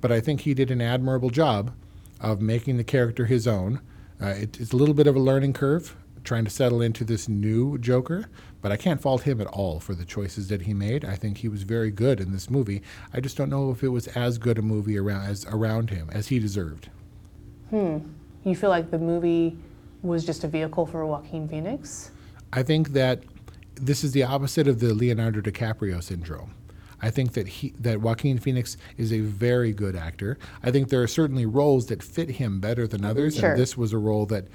But 0.00 0.10
I 0.10 0.20
think 0.20 0.40
he 0.40 0.54
did 0.54 0.70
an 0.70 0.80
admirable 0.80 1.28
job 1.28 1.74
of 2.22 2.40
making 2.40 2.78
the 2.78 2.84
character 2.84 3.26
his 3.26 3.46
own. 3.46 3.82
Uh, 4.18 4.28
it, 4.28 4.58
it's 4.58 4.72
a 4.72 4.76
little 4.76 4.94
bit 4.94 5.06
of 5.06 5.14
a 5.14 5.20
learning 5.20 5.52
curve 5.52 5.94
trying 6.24 6.46
to 6.46 6.50
settle 6.50 6.80
into 6.80 7.04
this 7.04 7.28
new 7.28 7.76
Joker, 7.76 8.30
but 8.62 8.72
I 8.72 8.78
can't 8.78 9.02
fault 9.02 9.24
him 9.24 9.42
at 9.42 9.46
all 9.48 9.78
for 9.78 9.94
the 9.94 10.06
choices 10.06 10.48
that 10.48 10.62
he 10.62 10.72
made. 10.72 11.04
I 11.04 11.16
think 11.16 11.36
he 11.36 11.48
was 11.48 11.64
very 11.64 11.90
good 11.90 12.18
in 12.18 12.32
this 12.32 12.48
movie. 12.48 12.80
I 13.12 13.20
just 13.20 13.36
don't 13.36 13.50
know 13.50 13.70
if 13.72 13.82
it 13.82 13.88
was 13.88 14.06
as 14.08 14.38
good 14.38 14.56
a 14.56 14.62
movie 14.62 14.96
around 14.96 15.26
as 15.26 15.44
around 15.44 15.90
him 15.90 16.08
as 16.10 16.28
he 16.28 16.38
deserved. 16.38 16.88
Hmm. 17.68 17.98
You 18.42 18.56
feel 18.56 18.70
like 18.70 18.90
the 18.90 18.98
movie 18.98 19.58
was 20.02 20.24
just 20.24 20.44
a 20.44 20.48
vehicle 20.48 20.86
for 20.86 21.04
Joaquin 21.06 21.48
Phoenix? 21.48 22.10
I 22.52 22.62
think 22.62 22.90
that 22.90 23.22
this 23.74 24.02
is 24.04 24.12
the 24.12 24.22
opposite 24.24 24.66
of 24.68 24.80
the 24.80 24.94
Leonardo 24.94 25.40
DiCaprio 25.40 26.02
syndrome. 26.02 26.54
I 27.00 27.10
think 27.10 27.34
that 27.34 27.46
he 27.46 27.74
that 27.78 28.00
Joaquin 28.00 28.38
Phoenix 28.38 28.76
is 28.96 29.12
a 29.12 29.20
very 29.20 29.72
good 29.72 29.94
actor. 29.94 30.36
I 30.64 30.70
think 30.72 30.88
there 30.88 31.02
are 31.02 31.06
certainly 31.08 31.46
roles 31.46 31.86
that 31.86 32.02
fit 32.02 32.30
him 32.30 32.58
better 32.60 32.88
than 32.88 33.04
others, 33.04 33.36
Sure. 33.36 33.50
and 33.52 33.60
this 33.60 33.76
was 33.76 33.92
a 33.92 33.98
role 33.98 34.26
that 34.26 34.48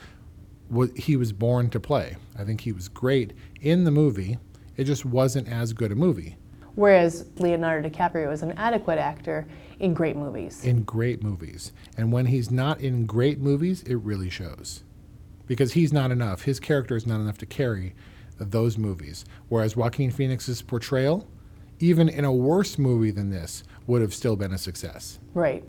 he 0.95 1.15
was 1.15 1.31
born 1.31 1.69
to 1.69 1.79
play. 1.79 2.17
I 2.37 2.43
think 2.43 2.61
he 2.61 2.71
was 2.71 2.89
great 2.89 3.31
in 3.61 3.83
the 3.85 3.91
movie. 3.91 4.37
It 4.75 4.85
just 4.85 5.05
wasn't 5.05 5.47
as 5.47 5.71
good 5.71 5.91
a 5.91 5.95
movie. 5.95 6.35
Whereas 6.75 7.25
Leonardo 7.37 7.87
DiCaprio 7.87 8.31
is 8.33 8.41
an 8.41 8.53
adequate 8.53 8.97
actor 8.97 9.45
in 9.79 9.93
great 9.93 10.15
movies. 10.15 10.65
In 10.65 10.83
great 10.83 11.21
movies. 11.21 11.71
And 11.95 12.11
when 12.11 12.25
he's 12.25 12.49
not 12.49 12.81
in 12.81 13.05
great 13.05 13.39
movies, 13.39 13.83
it 13.83 13.95
really 13.97 14.29
shows. 14.29 14.83
Because 15.45 15.73
he's 15.73 15.91
not 15.91 16.11
enough. 16.11 16.43
His 16.43 16.59
character 16.59 16.95
is 16.95 17.05
not 17.05 17.19
enough 17.19 17.37
to 17.39 17.45
carry 17.45 17.95
those 18.39 18.77
movies. 18.77 19.25
Whereas 19.49 19.75
Joaquin 19.75 20.11
Phoenix's 20.11 20.61
portrayal, 20.61 21.27
even 21.79 22.07
in 22.09 22.25
a 22.25 22.31
worse 22.31 22.77
movie 22.77 23.11
than 23.11 23.29
this, 23.29 23.63
would 23.87 24.01
have 24.01 24.13
still 24.13 24.35
been 24.35 24.53
a 24.53 24.57
success. 24.57 25.19
Right. 25.33 25.63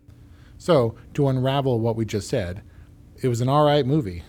So, 0.57 0.95
to 1.13 1.27
unravel 1.27 1.79
what 1.79 1.95
we 1.95 2.05
just 2.05 2.29
said, 2.29 2.63
it 3.21 3.27
was 3.27 3.41
an 3.41 3.49
all 3.49 3.65
right 3.65 3.85
movie 3.85 4.23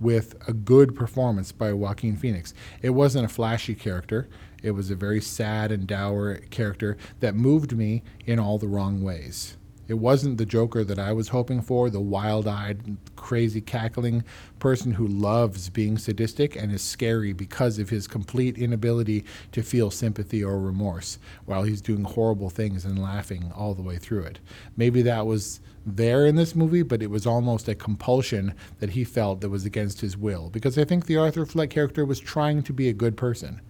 with 0.00 0.36
a 0.48 0.52
good 0.52 0.94
performance 0.94 1.52
by 1.52 1.72
Joaquin 1.72 2.16
Phoenix. 2.16 2.54
It 2.82 2.90
wasn't 2.90 3.26
a 3.26 3.28
flashy 3.28 3.74
character, 3.74 4.28
it 4.62 4.70
was 4.70 4.90
a 4.90 4.96
very 4.96 5.20
sad 5.20 5.70
and 5.70 5.86
dour 5.86 6.36
character 6.50 6.96
that 7.20 7.34
moved 7.34 7.76
me 7.76 8.02
in 8.26 8.38
all 8.38 8.58
the 8.58 8.66
wrong 8.66 9.02
ways. 9.02 9.57
It 9.88 9.98
wasn't 9.98 10.36
the 10.36 10.44
Joker 10.44 10.84
that 10.84 10.98
I 10.98 11.12
was 11.12 11.28
hoping 11.28 11.62
for, 11.62 11.88
the 11.88 11.98
wild 11.98 12.46
eyed, 12.46 12.98
crazy, 13.16 13.62
cackling 13.62 14.22
person 14.58 14.92
who 14.92 15.06
loves 15.06 15.70
being 15.70 15.96
sadistic 15.96 16.54
and 16.54 16.70
is 16.70 16.82
scary 16.82 17.32
because 17.32 17.78
of 17.78 17.88
his 17.88 18.06
complete 18.06 18.58
inability 18.58 19.24
to 19.52 19.62
feel 19.62 19.90
sympathy 19.90 20.44
or 20.44 20.60
remorse 20.60 21.18
while 21.46 21.62
he's 21.62 21.80
doing 21.80 22.04
horrible 22.04 22.50
things 22.50 22.84
and 22.84 23.02
laughing 23.02 23.50
all 23.56 23.74
the 23.74 23.82
way 23.82 23.96
through 23.96 24.24
it. 24.24 24.40
Maybe 24.76 25.00
that 25.02 25.24
was 25.24 25.60
there 25.86 26.26
in 26.26 26.36
this 26.36 26.54
movie, 26.54 26.82
but 26.82 27.02
it 27.02 27.08
was 27.08 27.26
almost 27.26 27.66
a 27.66 27.74
compulsion 27.74 28.52
that 28.80 28.90
he 28.90 29.04
felt 29.04 29.40
that 29.40 29.48
was 29.48 29.64
against 29.64 30.02
his 30.02 30.18
will. 30.18 30.50
Because 30.50 30.76
I 30.76 30.84
think 30.84 31.06
the 31.06 31.16
Arthur 31.16 31.46
Fleck 31.46 31.70
character 31.70 32.04
was 32.04 32.20
trying 32.20 32.62
to 32.64 32.74
be 32.74 32.90
a 32.90 32.92
good 32.92 33.16
person, 33.16 33.62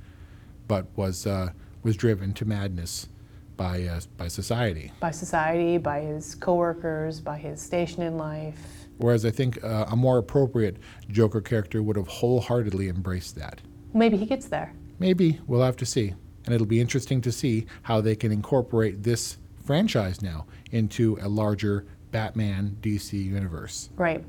but 0.66 0.86
was, 0.96 1.28
uh, 1.28 1.52
was 1.84 1.96
driven 1.96 2.34
to 2.34 2.44
madness 2.44 3.08
by 3.58 3.82
uh, 3.84 4.00
by 4.16 4.28
society. 4.28 4.90
By 5.00 5.10
society, 5.10 5.76
by 5.76 6.00
his 6.00 6.34
coworkers, 6.34 7.20
by 7.20 7.36
his 7.36 7.60
station 7.60 8.00
in 8.00 8.16
life. 8.16 8.58
Whereas 8.96 9.26
I 9.26 9.30
think 9.30 9.62
uh, 9.62 9.84
a 9.90 9.96
more 9.96 10.16
appropriate 10.16 10.78
Joker 11.10 11.42
character 11.42 11.82
would 11.82 11.96
have 11.96 12.08
wholeheartedly 12.08 12.88
embraced 12.88 13.36
that. 13.36 13.60
Maybe 13.92 14.16
he 14.16 14.24
gets 14.24 14.46
there. 14.46 14.72
Maybe 14.98 15.40
we'll 15.46 15.62
have 15.62 15.76
to 15.76 15.86
see, 15.86 16.14
and 16.46 16.54
it'll 16.54 16.66
be 16.66 16.80
interesting 16.80 17.20
to 17.20 17.30
see 17.30 17.66
how 17.82 18.00
they 18.00 18.16
can 18.16 18.32
incorporate 18.32 19.02
this 19.02 19.36
franchise 19.64 20.22
now 20.22 20.46
into 20.72 21.18
a 21.20 21.28
larger 21.28 21.86
Batman 22.10 22.76
DC 22.80 23.12
universe. 23.12 23.90
Right. 23.96 24.24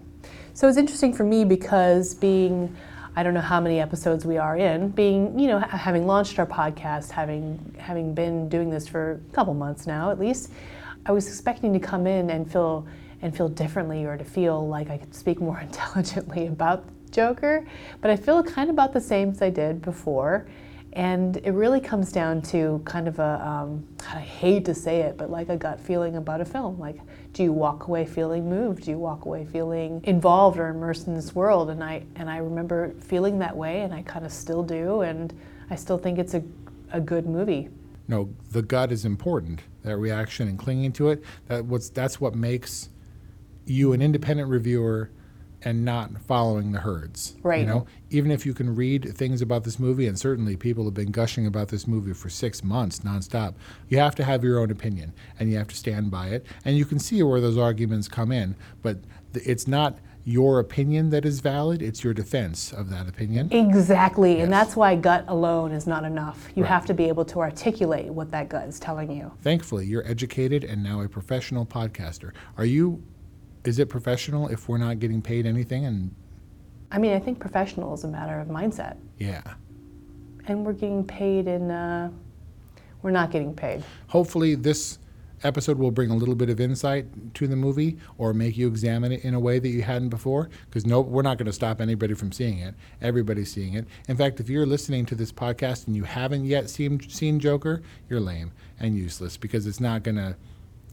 So 0.53 0.67
it's 0.67 0.77
interesting 0.77 1.13
for 1.13 1.23
me 1.23 1.45
because 1.45 2.13
being 2.13 2.75
I 3.19 3.23
don't 3.23 3.33
know 3.33 3.41
how 3.41 3.59
many 3.59 3.81
episodes 3.81 4.23
we 4.23 4.37
are 4.37 4.55
in, 4.55 4.91
being, 4.91 5.37
you 5.37 5.49
know, 5.49 5.59
having 5.59 6.07
launched 6.07 6.39
our 6.39 6.45
podcast, 6.45 7.11
having 7.11 7.75
having 7.77 8.13
been 8.13 8.47
doing 8.47 8.69
this 8.69 8.87
for 8.87 9.19
a 9.29 9.35
couple 9.35 9.53
months 9.53 9.85
now 9.85 10.09
at 10.09 10.17
least, 10.17 10.51
I 11.05 11.11
was 11.11 11.27
expecting 11.27 11.73
to 11.73 11.79
come 11.79 12.07
in 12.07 12.29
and 12.29 12.49
feel 12.49 12.87
and 13.21 13.35
feel 13.35 13.49
differently 13.49 14.05
or 14.05 14.15
to 14.15 14.23
feel 14.23 14.65
like 14.65 14.89
I 14.89 14.97
could 14.97 15.13
speak 15.13 15.41
more 15.41 15.59
intelligently 15.69 16.47
about 16.47 16.85
Joker, 17.11 17.67
but 17.99 18.09
I 18.09 18.15
feel 18.15 18.41
kind 18.41 18.69
of 18.69 18.75
about 18.75 18.93
the 18.93 19.01
same 19.01 19.31
as 19.31 19.41
I 19.41 19.49
did 19.49 19.81
before. 19.81 20.47
And 20.93 21.35
it 21.43 21.51
really 21.51 21.81
comes 21.81 22.13
down 22.13 22.41
to 22.43 22.81
kind 22.85 23.09
of 23.09 23.19
a, 23.19 23.45
um, 23.45 23.85
I 24.13 24.21
hate 24.21 24.63
to 24.63 24.73
say 24.73 25.01
it, 25.01 25.17
but 25.17 25.29
like 25.29 25.49
a 25.49 25.57
gut 25.57 25.81
feeling 25.81 26.15
about 26.15 26.39
a 26.39 26.45
film. 26.45 26.79
Like, 26.79 26.95
do 27.33 27.43
you 27.43 27.53
walk 27.53 27.87
away 27.87 28.05
feeling 28.05 28.49
moved? 28.49 28.83
Do 28.85 28.91
you 28.91 28.97
walk 28.97 29.25
away 29.25 29.45
feeling 29.45 30.01
involved 30.03 30.57
or 30.57 30.67
immersed 30.67 31.07
in 31.07 31.15
this 31.15 31.35
world? 31.35 31.69
And 31.69 31.83
I, 31.83 32.03
and 32.15 32.29
I 32.29 32.37
remember 32.37 32.93
feeling 33.01 33.39
that 33.39 33.55
way, 33.55 33.81
and 33.81 33.93
I 33.93 34.01
kind 34.01 34.25
of 34.25 34.31
still 34.31 34.63
do, 34.63 35.01
and 35.01 35.33
I 35.69 35.75
still 35.75 35.97
think 35.97 36.17
it's 36.17 36.33
a, 36.33 36.43
a 36.91 36.99
good 36.99 37.27
movie. 37.27 37.69
No, 38.07 38.33
the 38.51 38.63
gut 38.63 38.91
is 38.91 39.05
important. 39.05 39.61
That 39.83 39.97
reaction 39.97 40.47
and 40.47 40.57
clinging 40.57 40.93
to 40.93 41.09
it. 41.09 41.23
That 41.47 41.65
what's 41.65 41.89
that's 41.89 42.19
what 42.19 42.35
makes 42.35 42.89
you 43.65 43.93
an 43.93 44.01
independent 44.01 44.49
reviewer 44.49 45.11
and 45.63 45.83
not 45.83 46.09
following 46.21 46.71
the 46.71 46.79
herds. 46.79 47.35
Right. 47.43 47.61
You 47.61 47.65
know, 47.65 47.87
even 48.09 48.31
if 48.31 48.45
you 48.45 48.53
can 48.53 48.75
read 48.75 49.15
things 49.15 49.41
about 49.41 49.63
this 49.63 49.79
movie, 49.79 50.07
and 50.07 50.17
certainly 50.17 50.55
people 50.55 50.85
have 50.85 50.93
been 50.93 51.11
gushing 51.11 51.45
about 51.45 51.67
this 51.67 51.87
movie 51.87 52.13
for 52.13 52.29
six 52.29 52.63
months 52.63 52.99
nonstop, 52.99 53.55
you 53.87 53.97
have 53.97 54.15
to 54.15 54.23
have 54.23 54.43
your 54.43 54.59
own 54.59 54.71
opinion 54.71 55.13
and 55.39 55.51
you 55.51 55.57
have 55.57 55.67
to 55.67 55.75
stand 55.75 56.11
by 56.11 56.27
it. 56.27 56.45
And 56.65 56.77
you 56.77 56.85
can 56.85 56.99
see 56.99 57.21
where 57.23 57.41
those 57.41 57.57
arguments 57.57 58.07
come 58.07 58.31
in, 58.31 58.55
but 58.81 58.97
it's 59.33 59.67
not 59.67 59.99
your 60.25 60.59
opinion 60.59 61.09
that 61.09 61.25
is 61.25 61.39
valid, 61.39 61.81
it's 61.81 62.03
your 62.03 62.13
defense 62.13 62.71
of 62.71 62.89
that 62.89 63.07
opinion. 63.07 63.51
Exactly, 63.51 64.35
yes. 64.35 64.43
and 64.43 64.53
that's 64.53 64.75
why 64.75 64.95
gut 64.95 65.25
alone 65.27 65.71
is 65.71 65.87
not 65.87 66.03
enough. 66.03 66.49
You 66.55 66.63
right. 66.63 66.69
have 66.69 66.85
to 66.85 66.93
be 66.93 67.05
able 67.05 67.25
to 67.25 67.39
articulate 67.39 68.07
what 68.07 68.29
that 68.31 68.47
gut 68.47 68.67
is 68.67 68.79
telling 68.79 69.11
you. 69.11 69.31
Thankfully, 69.41 69.87
you're 69.87 70.05
educated 70.07 70.63
and 70.63 70.83
now 70.83 71.01
a 71.01 71.09
professional 71.09 71.65
podcaster. 71.65 72.33
Are 72.57 72.65
you 72.65 73.01
is 73.63 73.79
it 73.79 73.89
professional 73.89 74.47
if 74.47 74.69
we're 74.69 74.77
not 74.77 74.99
getting 74.99 75.21
paid 75.21 75.45
anything? 75.45 75.85
And 75.85 76.15
I 76.91 76.97
mean, 76.97 77.13
I 77.13 77.19
think 77.19 77.39
professional 77.39 77.93
is 77.93 78.03
a 78.03 78.07
matter 78.07 78.39
of 78.39 78.47
mindset. 78.47 78.97
Yeah. 79.17 79.41
And 80.45 80.65
we're 80.65 80.73
getting 80.73 81.03
paid 81.03 81.47
in. 81.47 81.69
Uh, 81.69 82.11
we're 83.01 83.11
not 83.11 83.31
getting 83.31 83.53
paid. 83.53 83.83
Hopefully, 84.07 84.55
this 84.55 84.99
episode 85.43 85.77
will 85.77 85.91
bring 85.91 86.09
a 86.09 86.15
little 86.15 86.35
bit 86.35 86.49
of 86.49 86.59
insight 86.59 87.33
to 87.33 87.47
the 87.47 87.55
movie 87.55 87.97
or 88.17 88.33
make 88.33 88.57
you 88.57 88.67
examine 88.67 89.11
it 89.11 89.23
in 89.23 89.33
a 89.33 89.39
way 89.39 89.59
that 89.59 89.69
you 89.69 89.81
hadn't 89.81 90.09
before 90.09 90.49
because 90.65 90.85
no 90.85 90.99
we're 91.01 91.21
not 91.21 91.37
going 91.37 91.45
to 91.45 91.53
stop 91.53 91.79
anybody 91.79 92.13
from 92.13 92.31
seeing 92.31 92.59
it 92.59 92.75
everybody's 93.01 93.51
seeing 93.51 93.73
it 93.73 93.87
in 94.07 94.17
fact 94.17 94.39
if 94.39 94.49
you're 94.49 94.65
listening 94.65 95.05
to 95.05 95.15
this 95.15 95.31
podcast 95.31 95.87
and 95.87 95.95
you 95.95 96.03
haven't 96.03 96.45
yet 96.45 96.69
seen, 96.69 96.99
seen 97.09 97.39
joker 97.39 97.81
you're 98.09 98.19
lame 98.19 98.51
and 98.79 98.97
useless 98.97 99.37
because 99.37 99.65
it's 99.65 99.79
not 99.79 100.03
going 100.03 100.17
to 100.17 100.35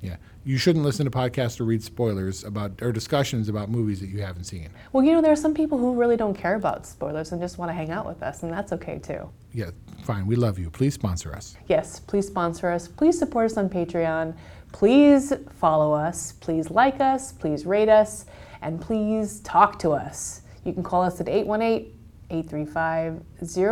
yeah, 0.07 0.16
you 0.45 0.57
shouldn't 0.57 0.85
listen 0.85 1.05
to 1.05 1.11
podcasts 1.11 1.61
or 1.61 1.64
read 1.64 1.83
spoilers 1.83 2.45
about 2.45 2.81
or 2.81 2.92
discussions 2.92 3.49
about 3.49 3.69
movies 3.69 3.99
that 4.01 4.09
you 4.09 4.23
haven't 4.23 4.45
seen. 4.45 4.69
Well, 4.92 5.03
you 5.03 5.12
know, 5.12 5.21
there 5.21 5.33
are 5.33 5.37
some 5.37 5.53
people 5.53 5.79
who 5.79 5.95
really 5.95 6.16
don't 6.16 6.35
care 6.35 6.55
about 6.55 6.87
spoilers 6.87 7.33
and 7.33 7.40
just 7.40 7.59
want 7.59 7.71
to 7.71 7.75
hang 7.75 7.90
out 7.90 8.07
with 8.07 8.23
us, 8.23 8.45
and 8.45 8.53
that's 8.53 8.73
okay 8.73 9.01
too. 9.01 9.29
Yeah, 9.53 9.71
fine. 10.05 10.27
We 10.27 10.37
love 10.37 10.59
you. 10.59 10.71
Please 10.71 10.95
sponsor 10.95 11.35
us. 11.35 11.57
Yes, 11.66 11.99
please 11.99 12.27
sponsor 12.27 12.71
us. 12.71 12.87
Please 12.87 13.19
support 13.19 13.47
us 13.51 13.57
on 13.57 13.69
Patreon. 13.69 14.37
Please 14.71 15.33
follow 15.59 15.92
us. 15.92 16.33
Please 16.33 16.71
like 16.71 17.01
us. 17.01 17.33
Please 17.33 17.66
rate 17.66 17.88
us, 17.88 18.27
and 18.62 18.81
please 18.81 19.40
talk 19.40 19.79
to 19.81 19.90
us. 19.90 20.42
You 20.64 20.73
can 20.73 20.85
call 20.85 21.03
us 21.03 21.21
at 21.21 21.29
818 21.29 21.92
835 22.29 23.23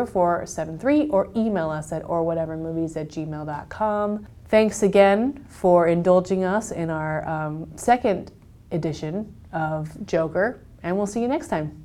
0473 0.09 1.09
or 1.09 1.29
email 1.37 1.71
us 1.71 1.93
at 1.93 2.03
or 2.09 2.23
orwhatevermovies 2.23 2.97
at 2.97 3.09
gmail.com. 3.09 4.27
Thanks 4.55 4.85
again 4.85 5.45
for 5.49 5.89
indulging 5.89 6.45
us 6.45 6.71
in 6.71 6.89
our 6.89 7.29
um, 7.29 7.73
second 7.75 8.31
edition 8.71 9.35
of 9.53 10.07
Joker, 10.07 10.61
and 10.81 10.97
we'll 10.97 11.09
see 11.09 11.21
you 11.21 11.27
next 11.27 11.49
time. 11.49 11.85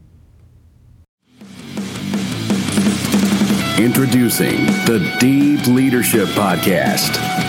Introducing 3.80 4.68
the 4.86 5.18
Deep 5.20 5.66
Leadership 5.66 6.28
Podcast. 6.28 7.49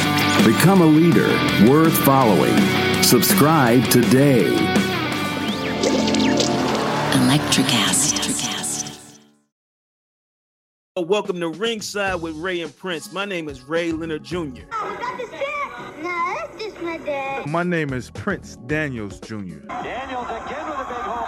Become 0.39 0.81
a 0.81 0.85
leader 0.85 1.27
worth 1.69 1.95
following. 1.99 2.57
Subscribe 3.03 3.83
today. 3.89 4.47
Electricast. 7.13 9.19
Oh, 10.95 11.03
welcome 11.03 11.39
to 11.39 11.49
Ringside 11.49 12.21
with 12.21 12.35
Ray 12.35 12.61
and 12.61 12.75
Prince. 12.75 13.13
My 13.13 13.25
name 13.25 13.47
is 13.49 13.61
Ray 13.61 13.91
Leonard 13.91 14.23
Jr. 14.23 14.63
Oh, 14.73 14.97
got 14.99 15.17
the 15.17 15.27
set? 15.27 16.03
No, 16.03 16.09
that's 16.09 16.61
just 16.61 16.81
my 16.81 16.97
dad. 16.97 17.47
My 17.47 17.63
name 17.63 17.93
is 17.93 18.09
Prince 18.09 18.55
Daniels 18.67 19.19
Jr. 19.19 19.35
Daniels 19.35 20.27
again 20.27 20.67
with 20.67 20.79
a 20.79 20.85
big 20.89 20.97
home. 20.97 21.27